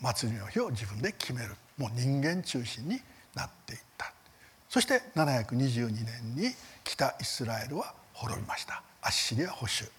[0.00, 1.54] 祭りの日を自分で決める。
[1.78, 3.00] もう人間中心に
[3.34, 4.12] なっていった。
[4.68, 6.50] そして722年に
[6.82, 8.82] 北イスラエルは滅びました。
[9.02, 9.90] アッシリア保守。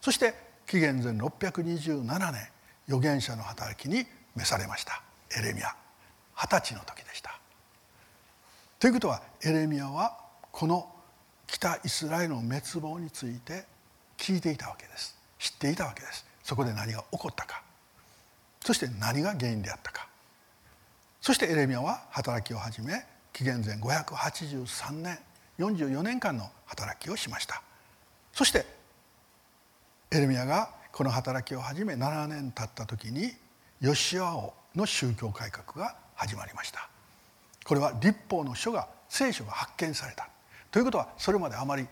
[0.00, 0.34] そして
[0.66, 2.48] 紀元前627年
[2.88, 4.06] 預言者の働きに
[4.38, 5.02] 召されました。
[5.36, 5.74] エレミア
[6.34, 7.38] 二十歳の時でした。
[8.78, 10.16] ということはエレミアは
[10.52, 10.88] この
[11.46, 13.64] 北イスラエルの滅亡について
[14.16, 15.18] 聞いていたわけです。
[15.38, 16.24] 知っていたわけです。
[16.44, 17.62] そこで何が起こったか。
[18.64, 20.08] そして何が原因であったか。
[21.20, 25.18] そしてエレミアは働きを始め紀元前583年
[25.58, 27.62] 44年間の働きをしました。
[28.32, 28.64] そして
[30.10, 33.32] エレミアがこの働きを始め7年経った時に
[33.80, 36.88] ヨシア王の宗教改革が始まりました。
[37.64, 40.28] これは立法の書が聖書が発見された。
[40.70, 41.86] ということはそれまであまり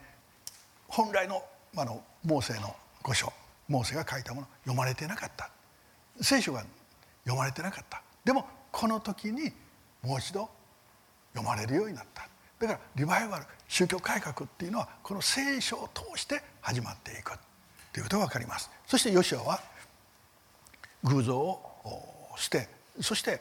[0.89, 1.43] 本来の
[1.77, 3.33] あのモーセの御書
[3.69, 5.51] モーセが書いたもの読まれてなかった。
[6.21, 6.65] 聖書が
[7.25, 8.03] 読まれてなかった。
[8.25, 9.53] でもこの時に
[10.03, 10.49] もう一度
[11.35, 12.29] 読まれるようになった。
[12.59, 17.33] だからリバイバル宗教改革っていうのはこの聖書を通して始まっていく
[17.93, 18.71] ということが分かります。
[18.87, 19.61] そしてヨシアは
[21.05, 21.76] 偶像を
[22.37, 22.69] 捨て
[23.01, 23.41] そして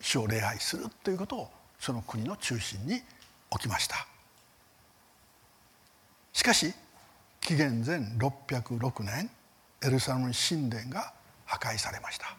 [0.00, 3.00] 主を礼拝するということをその国の中心に
[3.50, 4.06] 置きました。
[6.32, 6.72] しかし
[7.40, 9.30] 紀元前606年
[9.82, 11.12] エルサレム神殿が
[11.46, 12.36] 破壊されました。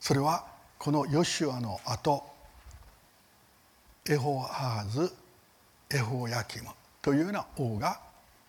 [0.00, 0.46] それは
[0.78, 2.24] このヨシュアの後
[4.08, 5.12] エホハーズ
[5.90, 6.68] エホヤキム
[7.02, 8.00] というような王が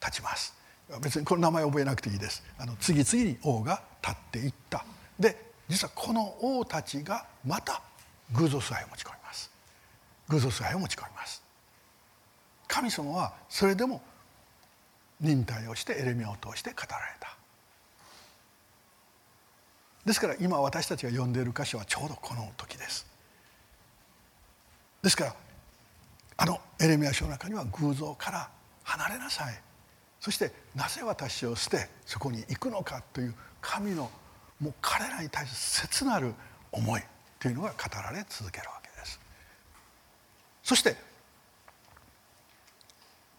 [0.02, 0.56] 立ちます。
[1.02, 2.44] 別にこの名前覚えなくていいです。
[2.58, 4.86] あの次々に王が立っていった。
[5.20, 7.82] で実はこの王たちがまた
[8.34, 9.52] 偶像崇拝を持ち込みます。
[10.30, 11.44] 偶像崇拝を持ち込みます。
[12.68, 14.02] 神様はそれでも
[15.20, 17.36] 忍耐をしてエレミアを通して語られた。
[20.06, 23.06] ですから今私たちが読んでいる箇所はちょうどこの時です。
[25.02, 25.36] ですから
[26.38, 28.50] あのエレミア書の中には偶像から
[28.84, 29.60] 離れなさい。
[30.20, 34.10] そしてなぜ私を捨てそこに行くのかという神の
[34.60, 36.34] もう彼らに対する切なる
[36.72, 37.02] 思い
[37.40, 39.20] というのが語られ続けるわけです。
[40.64, 40.96] そして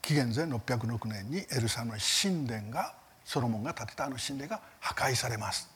[0.02, 5.68] 紀元前606年にエルサの神殿がソロモンが建てたあの神殿が破壊されます。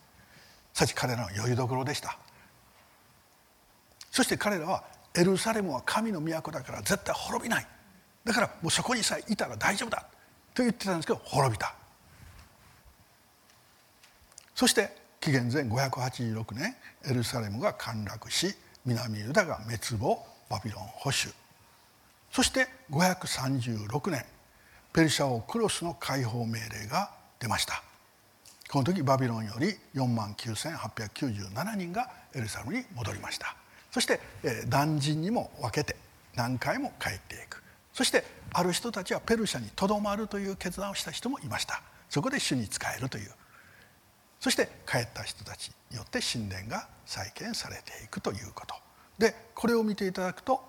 [0.73, 2.17] さち彼らの酔いどころでした。
[4.11, 7.67] そして彼らはエルサレムは神の都だから絶対滅びない。
[8.25, 10.07] だからもうそこにさえいたら大丈夫だ
[10.55, 11.75] と言ってたんですけど滅びた。
[14.55, 16.75] そして紀元前586年
[17.09, 20.19] エルサレムが陥落し南ユダが滅亡
[20.51, 21.33] バビロン保守。
[22.33, 24.25] そして536年
[24.93, 27.85] ペルシャ王クロスの解放命令が出ました。
[28.69, 33.55] この時バビロンより4万9897人がエルサレムに戻りました。
[33.93, 34.19] そして
[34.67, 35.95] 断人にも分けて
[36.35, 37.63] 何回も帰っていく。
[37.93, 41.81] そしてある人たちはペルシャにとどまるという決断をした人もいました。
[42.11, 43.31] そこで主に仕えるという
[44.43, 48.75] そして帰った人たちによって神殿が再建されていくということ。
[49.17, 50.61] でこれを見ていただくと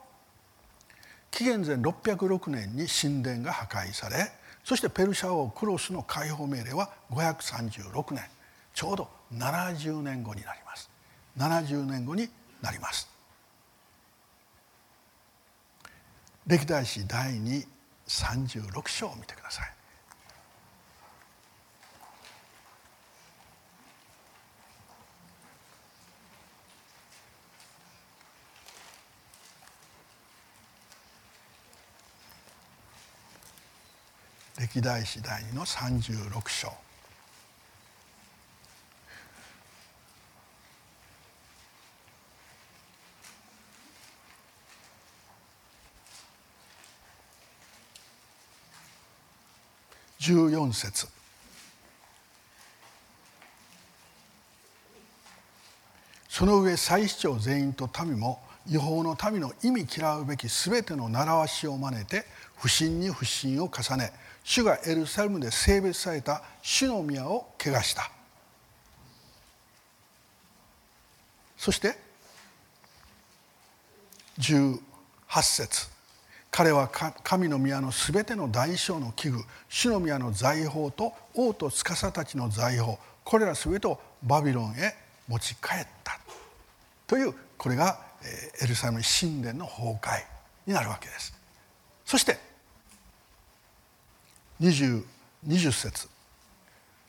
[1.31, 4.31] 紀元前606年に神殿が破壊され
[4.63, 8.23] そしてペルシャ王クロスの解放命令は536年
[8.75, 10.91] ちょうど70年後になります。
[11.39, 12.29] 70年後に
[12.61, 13.09] なります。
[16.45, 17.31] 歴代史第
[18.07, 19.82] 236章を見てください。
[34.63, 36.71] 歴代史第2の36章。
[50.21, 51.07] 14節。
[56.29, 62.23] その上祭司長全員と民も違法の民の意味嫌うべき全ての習わしを真似て
[62.55, 68.11] 不信に不信を重ね主がエルサレムで性別された主の宮を汚した。
[71.57, 71.95] そして
[74.39, 74.79] 18
[75.41, 75.93] 節。
[76.51, 84.93] 彼は神の宮のすべての大小の器具主の宮の財宝と王と司たちの財宝これらすべてをバビロンへ
[85.27, 86.19] 持ち帰った。
[87.07, 87.99] というこれが
[88.61, 90.23] エルサレム神殿の崩壊
[90.67, 91.33] になるわけです。
[92.05, 92.37] そして
[94.63, 95.03] 20,
[95.45, 96.07] 20節。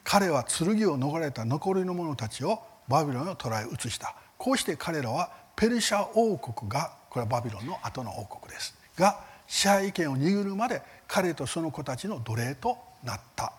[0.02, 4.16] 彼は剣を逃れた残りの者たちをバビロンを捕らえ移した。
[4.36, 8.74] こうして彼らはペルシャ王国がこれはバビロンの後の王国です。
[8.98, 13.52] が支配権を握るまで彼とその子たちの奴隷となった。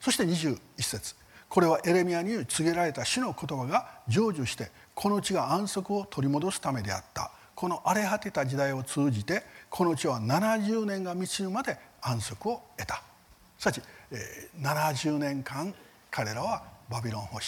[0.00, 1.14] そして21節。
[1.48, 7.30] これはエレミアに告げられた主の言葉が成就してこの地が安息を取り戻すためであった。
[7.54, 13.02] この荒れ果てた時代を通じてこの地は70年が満ちるまで安息を得た。
[13.64, 15.74] すなわち、え、70年間
[16.10, 17.44] 彼らはバビロン保守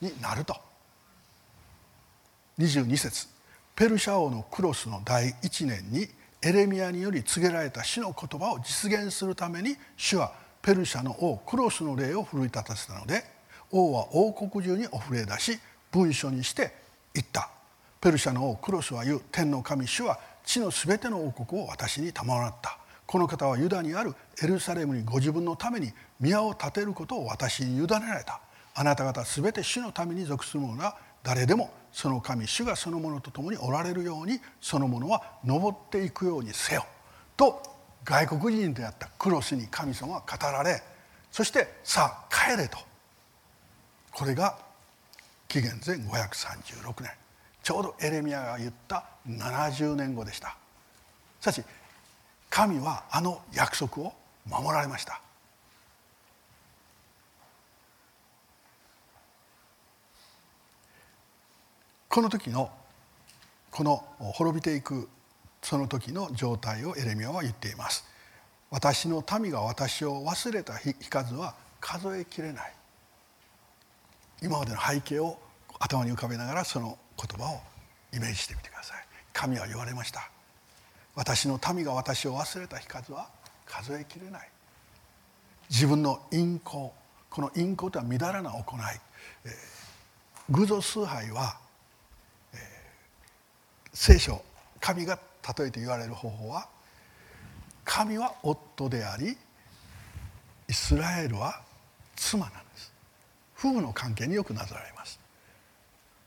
[0.00, 0.56] になると。
[2.58, 3.28] 22節
[3.74, 6.08] ペルシャ王のクロスの第1年に
[6.42, 13.24] エレミアにより告げられた死の言葉を実現するために主はペルシャの王クロスの霊を奮い立たせたので
[13.70, 15.58] 王は王国中にお触れ出し
[15.90, 16.74] 文書にして
[17.14, 17.50] 言った。
[18.00, 22.79] ペルシャの王クロスは言う天の神主は地のすべての王国を私に賜った。
[23.10, 28.40] この方はユダにあるエルサレムにご自分のために宮を建てることを私に委ねられた。
[28.72, 36.86] あなた方すべて主のために属する者は誰でもその神主がそのものと共におられるようにそのものは登っていくようにせよ。
[37.36, 37.60] と
[38.04, 40.80] 外国人であったクロスに神様は語られ
[41.32, 42.78] そしてさあ帰れと。
[44.12, 44.56] これが
[45.48, 47.10] 紀元前536年。
[47.64, 50.56] ちょうどエレミアが言った70年後でした。
[51.40, 51.64] しかし
[52.50, 54.12] 神はあの約束を
[54.44, 55.20] 守られました。
[62.08, 62.70] この時の
[63.70, 65.08] この滅びていく
[65.62, 68.04] その時の状態をエレミアは言っています。
[68.68, 72.72] 私の民が私を忘れた日数は数えきれない。
[74.42, 75.38] 今までの背景を
[75.78, 77.60] 頭に浮かべながらその言葉を
[78.12, 79.06] イメージしてみてください。
[79.32, 80.30] 神は言われました。
[81.20, 83.28] 私の民が私を忘れた日数は
[83.66, 84.48] 数えきれない。
[85.68, 86.94] 自分の陰行
[87.28, 88.80] この陰行とは乱らな行い、
[89.44, 89.52] えー、
[90.48, 91.58] 偶像崇拝は、
[92.54, 92.58] えー、
[93.92, 94.42] 聖書
[94.80, 95.18] 神が
[95.58, 96.66] 例えて言われる方法は
[97.84, 99.36] 神は夫であり
[100.68, 101.60] イスラエルは
[102.16, 102.92] 妻なんです。
[103.58, 105.20] 夫婦の関係によくなぞられます。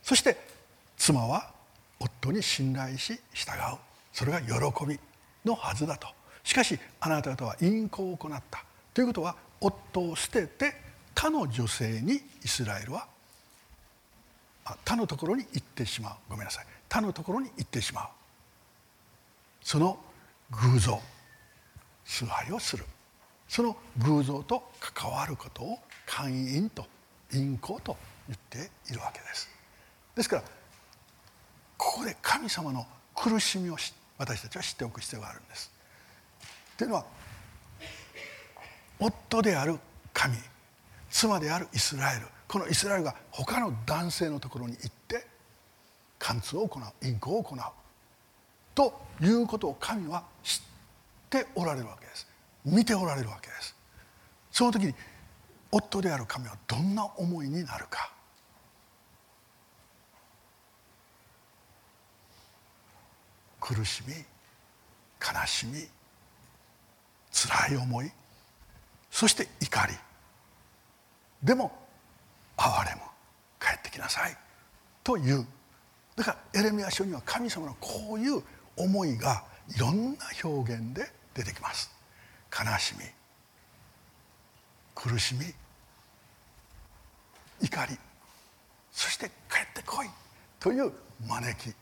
[0.04, 0.38] そして
[0.98, 1.50] 妻は
[2.00, 3.93] 夫に信頼し従う。
[4.14, 5.00] それが喜び
[5.44, 6.08] のはずだと。
[6.44, 8.64] しかしあなた方は淫行を行った。
[8.94, 10.76] ということは夫を捨てて
[11.16, 13.08] 他の女性にイスラエルは
[14.86, 16.16] 他のところに行ってしまう。
[16.30, 16.66] ごめんなさい。
[16.88, 18.08] 他のところに行ってしまう。
[19.62, 19.98] その
[20.52, 21.02] 偶像
[22.06, 22.86] 崇拝をする。
[23.48, 26.86] その偶像と関わることを寛因と
[27.32, 27.98] 淫行と
[28.28, 29.50] 言っているわけです。
[30.16, 30.44] ですから
[31.78, 32.86] ここで神様の
[33.16, 33.94] 苦しみを知
[34.24, 35.70] 私たちは知っておく必要があるんです。
[36.78, 37.06] というのは
[38.98, 39.78] 夫である
[40.14, 40.38] 神
[41.10, 45.26] 妻であるイスラエルこのイスラエルが他の男性のところに行って
[46.20, 47.60] 貫通を行う淫行を行う
[48.74, 50.62] ということを神は知っ
[51.30, 52.28] ておられるわけです。
[52.64, 53.76] 見ておられるわけです。
[54.52, 54.96] その時に
[55.70, 58.14] 夫である神はどんな思いになるか。
[63.64, 65.88] 苦しみ悲しみ
[67.32, 68.12] 辛い思い
[69.10, 69.94] そして怒り。
[71.42, 71.72] でも
[72.58, 73.02] 哀れむ
[73.62, 74.36] 帰ってきなさい。
[75.04, 75.48] という。
[76.16, 78.44] だからエレミア書には神様のこういう
[78.76, 79.44] 思いが
[79.74, 81.90] いろんな表現で出てきます。
[82.52, 83.06] 悲しみ
[84.94, 85.46] 苦しみ
[87.62, 87.98] 怒り。
[88.92, 90.10] そして帰ってこい。
[90.60, 90.92] という
[91.28, 91.74] 招き。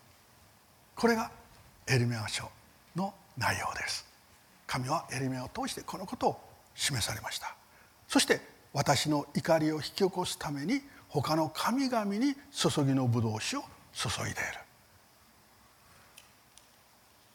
[0.96, 1.32] これが
[1.88, 2.50] エレミア書
[2.96, 4.06] の内容です。
[4.68, 6.40] 神はエレミアを通してこのことを
[6.76, 7.56] 示されました。
[8.08, 8.42] そして
[8.74, 13.64] 私の怒りを引き起こすために他の神々に注ぎのブドウ酒を
[13.94, 14.38] 注いでいる。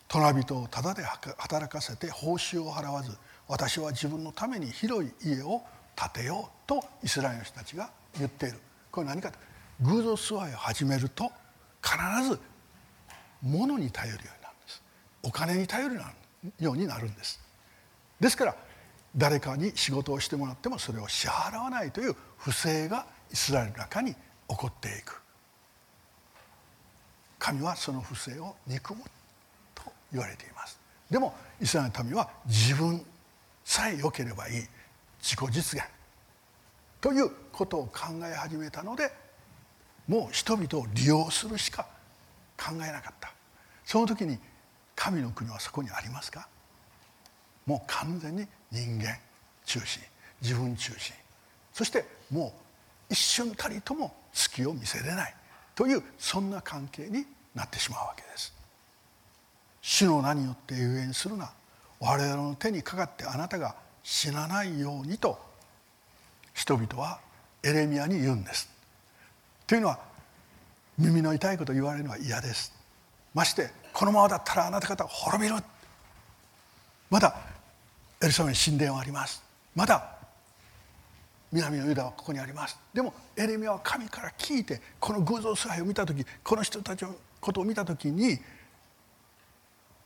[0.08, 3.16] 隣人をただで働かせて報酬を払わず
[3.48, 5.62] 私は自分のために広い家を
[5.94, 8.58] 建てようとイスラエルの人たちが言っている。
[8.90, 9.38] これ何かと
[9.80, 11.30] 偶像崇拝を始めると
[11.82, 11.96] 必
[12.28, 12.40] ず
[13.42, 14.82] 物に頼るようになるんです。
[15.22, 16.00] お金に頼る
[16.60, 17.40] ようになるんです。
[18.20, 18.56] ですから
[19.16, 24.18] 誰かに仕事をしてもらってもそれを支払わないという不正がイスラエルの中に起
[24.48, 25.20] こっていく。
[27.38, 29.02] 神はその不正を憎む
[29.74, 29.82] と
[30.12, 30.78] 言われています。
[31.10, 33.04] でもイスラエルの民は自分
[33.64, 34.66] さえ良ければいい。
[35.20, 35.88] 自己実現
[37.00, 39.12] ということを考え始めたので
[40.06, 41.86] もう人々を利用するしか
[42.56, 43.32] 考えなかった。
[43.84, 44.38] その時に
[44.94, 46.48] 神の国はそこにありますか？
[47.66, 49.16] もう完全に人間
[49.64, 50.02] 中心
[50.40, 51.14] 自分中心。
[51.72, 52.54] そしても
[53.08, 55.34] う一瞬たりとも隙を見せれない。
[55.74, 58.54] というそんな関係になってしまうわけです。
[59.82, 61.52] 主の名によって遊園するな。
[62.00, 65.38] 我々の手にかかってあなたが死なないようにと
[66.54, 67.20] 人々は
[67.62, 68.68] エレミアに言うんです。
[69.66, 69.98] というのは
[70.98, 72.72] 耳の痛いこと言われるのは嫌です。
[73.34, 75.62] ましてこのままだったらあなた方滅びる。
[77.10, 77.36] まだ
[78.22, 79.42] エルサレムに神殿はあります。
[79.74, 80.16] まだ
[81.52, 82.78] 南のユダはここにあります。
[82.92, 88.38] でもエレミアは神から聞いてこの偶像崇拝を見た時この人たちのことを見た時に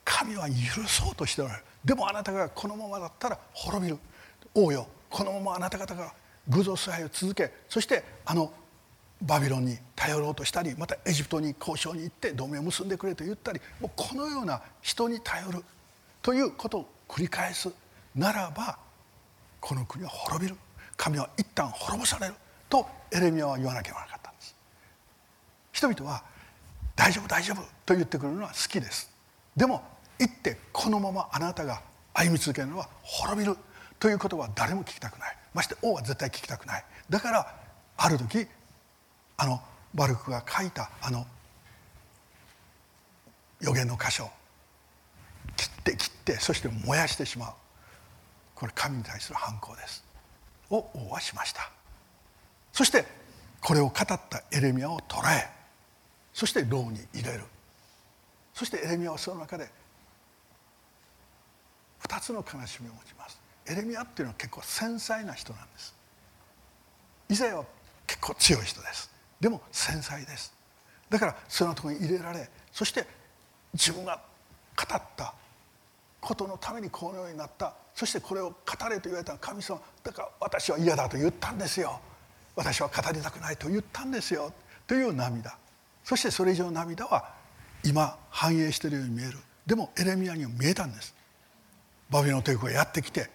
[0.04, 1.64] 神は許そうとしておられる。
[1.84, 3.98] でもあなたがこのままだったら滅びる。
[4.54, 6.12] 王よこのままあなた方が
[6.48, 8.52] 偶像崇拝を続けそしてあの
[9.22, 15.62] バビロンに頼ろうとしたりまたエジプトに交渉に行って同盟を結んでくれと言ったりもうこのような人に頼る
[16.22, 17.70] ということを繰り返す
[18.14, 18.78] ならば
[19.60, 20.56] この国は滅びる。
[20.96, 22.34] 神は一旦滅ぼされる。
[22.68, 24.54] とエレミアは言わなきゃならなかったんです。
[25.72, 26.22] 人々は
[26.96, 29.10] 「大丈夫大丈夫」と言ってくれるのは好きです。
[29.56, 29.82] でも
[30.18, 31.82] 言ってこのままあなたが
[32.14, 33.56] 歩み続けるのは滅びる。
[33.98, 35.36] ということは誰も聞きたくない。
[35.52, 36.84] まして王は絶対聞きたくない。
[37.10, 37.54] だから
[37.96, 38.46] ある時
[39.42, 39.58] あの
[39.94, 41.26] バルクが書いたあの
[43.60, 44.28] 予言の箇所。
[45.56, 47.52] 切って切ってそして燃やしてしまう。
[48.54, 50.04] これ神に対する反抗です。
[50.68, 51.70] を王はしました。
[52.70, 53.06] そして
[53.62, 55.50] これを語ったエレミアを捕らえ
[56.34, 57.44] そして牢に入れる。
[58.52, 59.70] そしてエレミアはその中で
[62.02, 63.40] 2つの悲しみを持ちます。
[63.66, 65.94] エレミアっていうのは結構繊細な人なんです。
[67.30, 67.64] イザヤは
[68.06, 69.19] 結構強い人です。
[69.40, 70.52] でも繊細です。
[71.08, 73.06] だからそのとこに入れられそして
[73.72, 74.20] 自分が
[74.76, 75.34] 語った
[76.20, 77.74] ことのためにこのようになった。
[77.94, 79.36] そしてこれを語れと言われた。
[79.38, 82.00] 神様だから私は嫌だと言ったんですよ。
[82.54, 84.52] 私は語りたくないと言ったんですよ。
[84.86, 85.56] という涙。
[86.04, 87.32] そしてそれ以上の涙は
[87.84, 89.38] 今反映しているように見える。
[89.66, 91.14] でもエレミアには見えたんです。
[92.10, 93.30] バビロン帝国がやってきて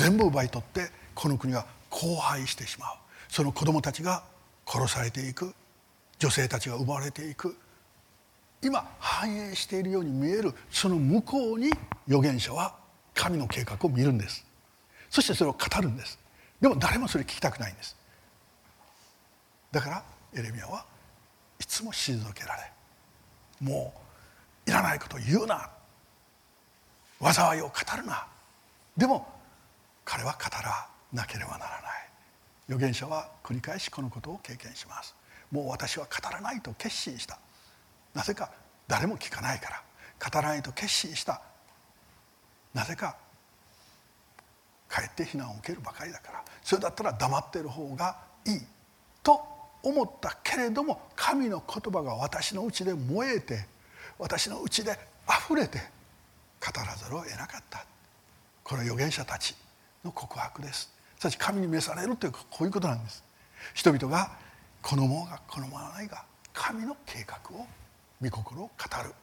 [0.00, 2.96] 全部奪い取ってこの国が荒廃してしまう。
[3.28, 4.24] その子供たちが
[4.66, 5.54] 殺されていく。
[6.18, 7.56] 女性たちが奪われていく。
[8.62, 10.52] 今反映しているように見える。
[10.70, 11.70] その向こうに
[12.08, 12.74] 預言者は
[13.14, 14.44] 神の計画を見るんです。
[15.10, 16.18] そしてそれを語るんです。
[16.60, 17.96] でも誰もそれ聞きたくないんです。
[19.70, 20.02] だから
[20.34, 20.84] エレミアは
[21.60, 22.72] いつも退けられ
[23.60, 23.92] も
[24.66, 25.70] ういらないことを言うな。
[27.20, 28.26] 災いを語るな。
[28.96, 29.26] でも
[30.04, 32.05] 彼は語らなければならない。
[32.68, 35.14] 預言者は繰り返しこのことを経験します。
[35.50, 37.38] もう私は語らないと決心した。
[38.14, 38.50] なぜか
[38.88, 39.82] 誰も聞かないから。
[40.18, 41.40] 語らないと決心した。
[42.74, 43.16] なぜか
[44.88, 46.44] かえって非難を受けるばかりだから。
[46.62, 48.60] それだったら黙っている方がいい
[49.22, 49.40] と
[49.82, 53.66] 思ったけれども神の言葉が私のうちで燃えて
[54.18, 54.98] 私のうちで
[55.28, 57.84] 溢れて語らざるを得なかった。
[58.64, 59.54] これ預言者たち
[60.04, 60.95] の告白です。
[61.18, 63.24] すなわち神に召されるというこういうことなんです。
[63.74, 64.30] 人々が
[64.82, 67.66] 好もうが好まないが神の計画を
[68.22, 69.14] 御心を語る。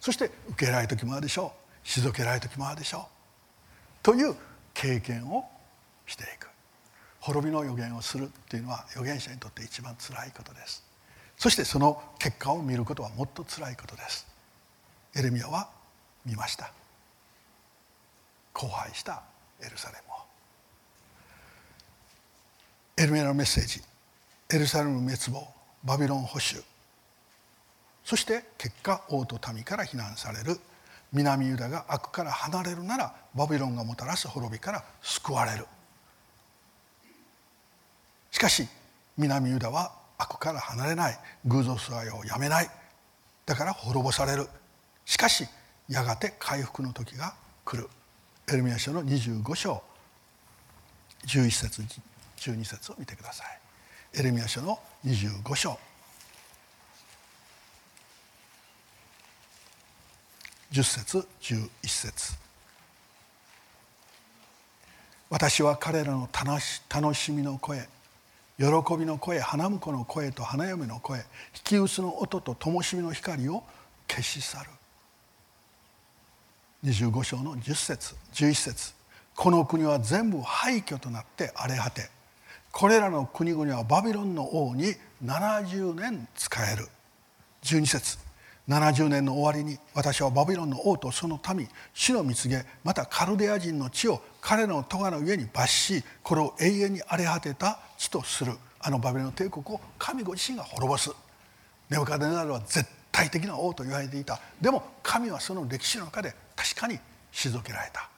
[0.00, 1.52] そして受けられる時もあるでしょ
[1.84, 1.86] う。
[1.86, 3.02] 退けられる時もあるでしょう。
[4.02, 4.34] という
[4.74, 5.48] 経験を
[6.06, 6.48] していく。
[7.20, 10.84] 滅びの予言をするというのは預言者にとって一番つらいことです。
[11.36, 14.26] そしてその結果を見ることはもっとつらいことです。
[15.14, 15.68] エレミアは
[16.24, 16.72] 見ました。
[18.54, 19.22] 荒廃した
[19.60, 20.31] エルサレムを。
[22.96, 23.80] エルメのメッセージ
[24.54, 25.46] エルサレム滅亡
[25.82, 26.62] バビロン保守。
[28.04, 30.58] そして結果王と民から非難される
[31.12, 35.66] 南ユダが悪から離れるならバビロンがもたらす滅びから救われる。
[38.30, 38.68] しかし
[39.16, 41.18] 南ユダは悪から離れない。
[41.46, 42.70] 偶像崇拝をやめない。
[43.46, 44.48] だから滅ぼされる。
[45.04, 45.46] しかし
[45.88, 47.34] やがて回復の時が
[47.64, 47.88] 来る。
[48.52, 49.82] エルミア書の25章。
[51.26, 51.82] 11節
[52.50, 53.58] 12節を見てください。
[54.14, 55.78] エレミア書の25章。
[60.72, 62.34] 10節11節。
[65.30, 66.60] 私は彼らの楽
[67.14, 67.88] しみの声
[68.58, 68.66] 喜
[68.98, 71.24] びの声花婿の声と花嫁の声引
[71.64, 73.62] き薄の音と灯火の光を
[74.08, 74.70] 消し去る。
[76.84, 78.94] 25章の10節11節。
[79.34, 82.10] この国は全部廃墟となって荒れ果て
[82.72, 84.94] これらの国々はバビロンの王に
[85.24, 86.88] 70年仕える。
[87.62, 88.18] 12節。
[88.68, 98.52] 70年の終わりに私はバビロンの王とその民死の蜜げまたカルデア人の地を彼の咎の上に罰しこれを永遠に荒れ果てた地とする。
[98.80, 101.10] あのバビロン帝国を神ご自身が滅ぼす。
[101.90, 104.40] ネオカデナルは絶対的な王と言われていた。
[104.60, 106.98] でも神はその歴史の中で確かに
[107.32, 108.08] 退けられた。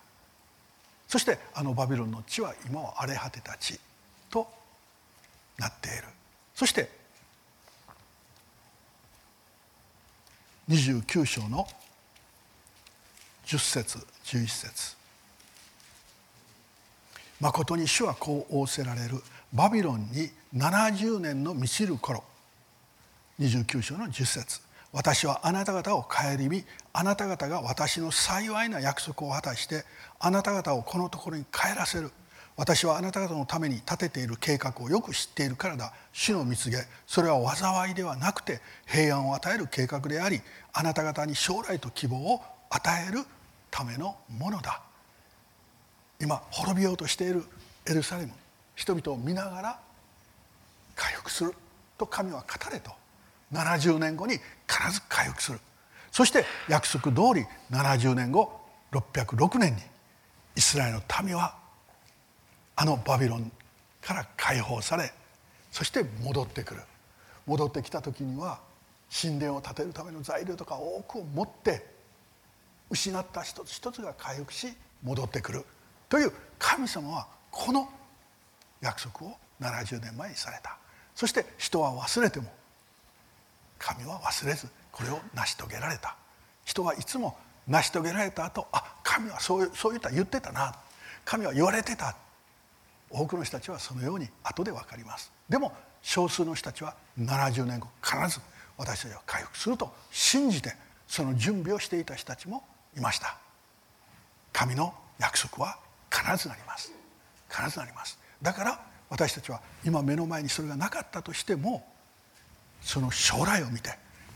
[1.09, 3.79] そしてあのバビロンの地は今は荒れ果てた地。
[5.59, 6.05] なっている。
[6.55, 6.89] そして
[10.69, 11.67] 29章の
[13.47, 14.97] 10節11節。
[17.41, 19.23] 誠に主はこう仰せられる。
[19.53, 22.25] バビロンに70年の満ちる頃。
[23.39, 24.61] 29章の10節。
[24.93, 29.85] 私はあなた方を顧みあなた方が私の幸いな約束を果たして
[30.21, 32.13] あなた方をこのところに帰らせる。
[32.57, 35.93] 私はあなた方のために立てている計画をよく知っているからだ。
[36.13, 36.79] 主の蜜げ。
[37.07, 40.41] それは災いではなくて平安を与える計画であり
[40.73, 42.41] あなた方に将来と希望を
[42.71, 43.25] 与える
[43.71, 44.83] ためのものだ。
[46.21, 47.45] 今滅びようとしている
[47.87, 48.33] エルサレム。
[48.77, 49.81] 人々を見ながら
[50.95, 51.55] 回復する。
[51.99, 52.93] と神は語れと。
[53.53, 54.35] 70年後に
[54.69, 55.59] 必ず回復する。
[56.13, 58.61] そして約束通り70年後
[58.93, 59.83] 606年に。
[60.57, 61.64] イスラエルの民は
[62.77, 63.51] あのバビロン
[64.01, 65.13] から解放され
[65.71, 66.83] そして戻ってくる。
[67.47, 68.61] 戻ってきた時には
[69.11, 71.85] 神殿を建てるための材料とか多くを持って
[72.91, 74.69] 失った一つ一つが回復し
[75.03, 75.65] 戻ってくる。
[76.09, 77.89] という神様はこの
[78.81, 80.79] 約束を70年前にされた。
[81.15, 82.47] そして人は忘れても
[83.79, 86.17] 神は忘れずこれを成し遂げられた。
[86.65, 90.75] 人はいつも成し遂げられた後あ神はそうそう言った言ってたな。
[91.25, 92.17] 神は言われてた。
[93.11, 95.33] 多くの人たちはそのように後で分かります。
[95.49, 98.41] でも少数の人たちは70年後必ず
[98.77, 100.75] 私たちは回復すると信じて
[101.07, 102.65] その準備をしていた人たちも
[102.97, 103.37] いました。
[104.53, 105.79] 神の約束は
[106.11, 106.93] 必ずなります。
[107.51, 108.19] 必ずなります。
[108.43, 108.81] だから
[109.11, 111.87] 私たちは今目の前にそれがなかったとしても
[112.81, 113.91] その将来を見て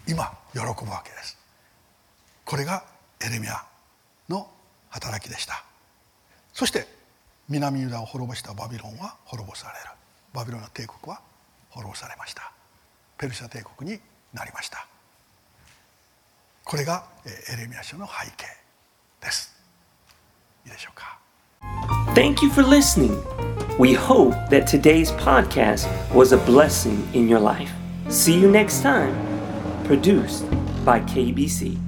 [0.06, 1.36] 今喜ぶわけです。
[2.44, 2.84] これが
[3.20, 3.64] エレミア
[4.28, 4.50] の
[4.88, 5.64] 働きでした。
[6.52, 6.97] そして
[7.48, 9.96] 南ユダを滅ぼしたバビロンは滅ぼされる
[10.34, 11.20] バビロンの帝国は
[11.70, 12.52] 滅ぼされました
[13.16, 14.00] ペルシャ帝国に
[14.34, 14.86] なりました
[16.64, 18.44] これがエレミア書の背景
[19.22, 19.56] です
[20.66, 21.18] いいでしょうか
[22.14, 23.16] Thank you for listening.
[23.78, 27.70] We hope that today's podcast was a blessing in your life.
[28.08, 29.14] See you next time.
[29.84, 30.44] Produced
[30.84, 31.87] by KBC.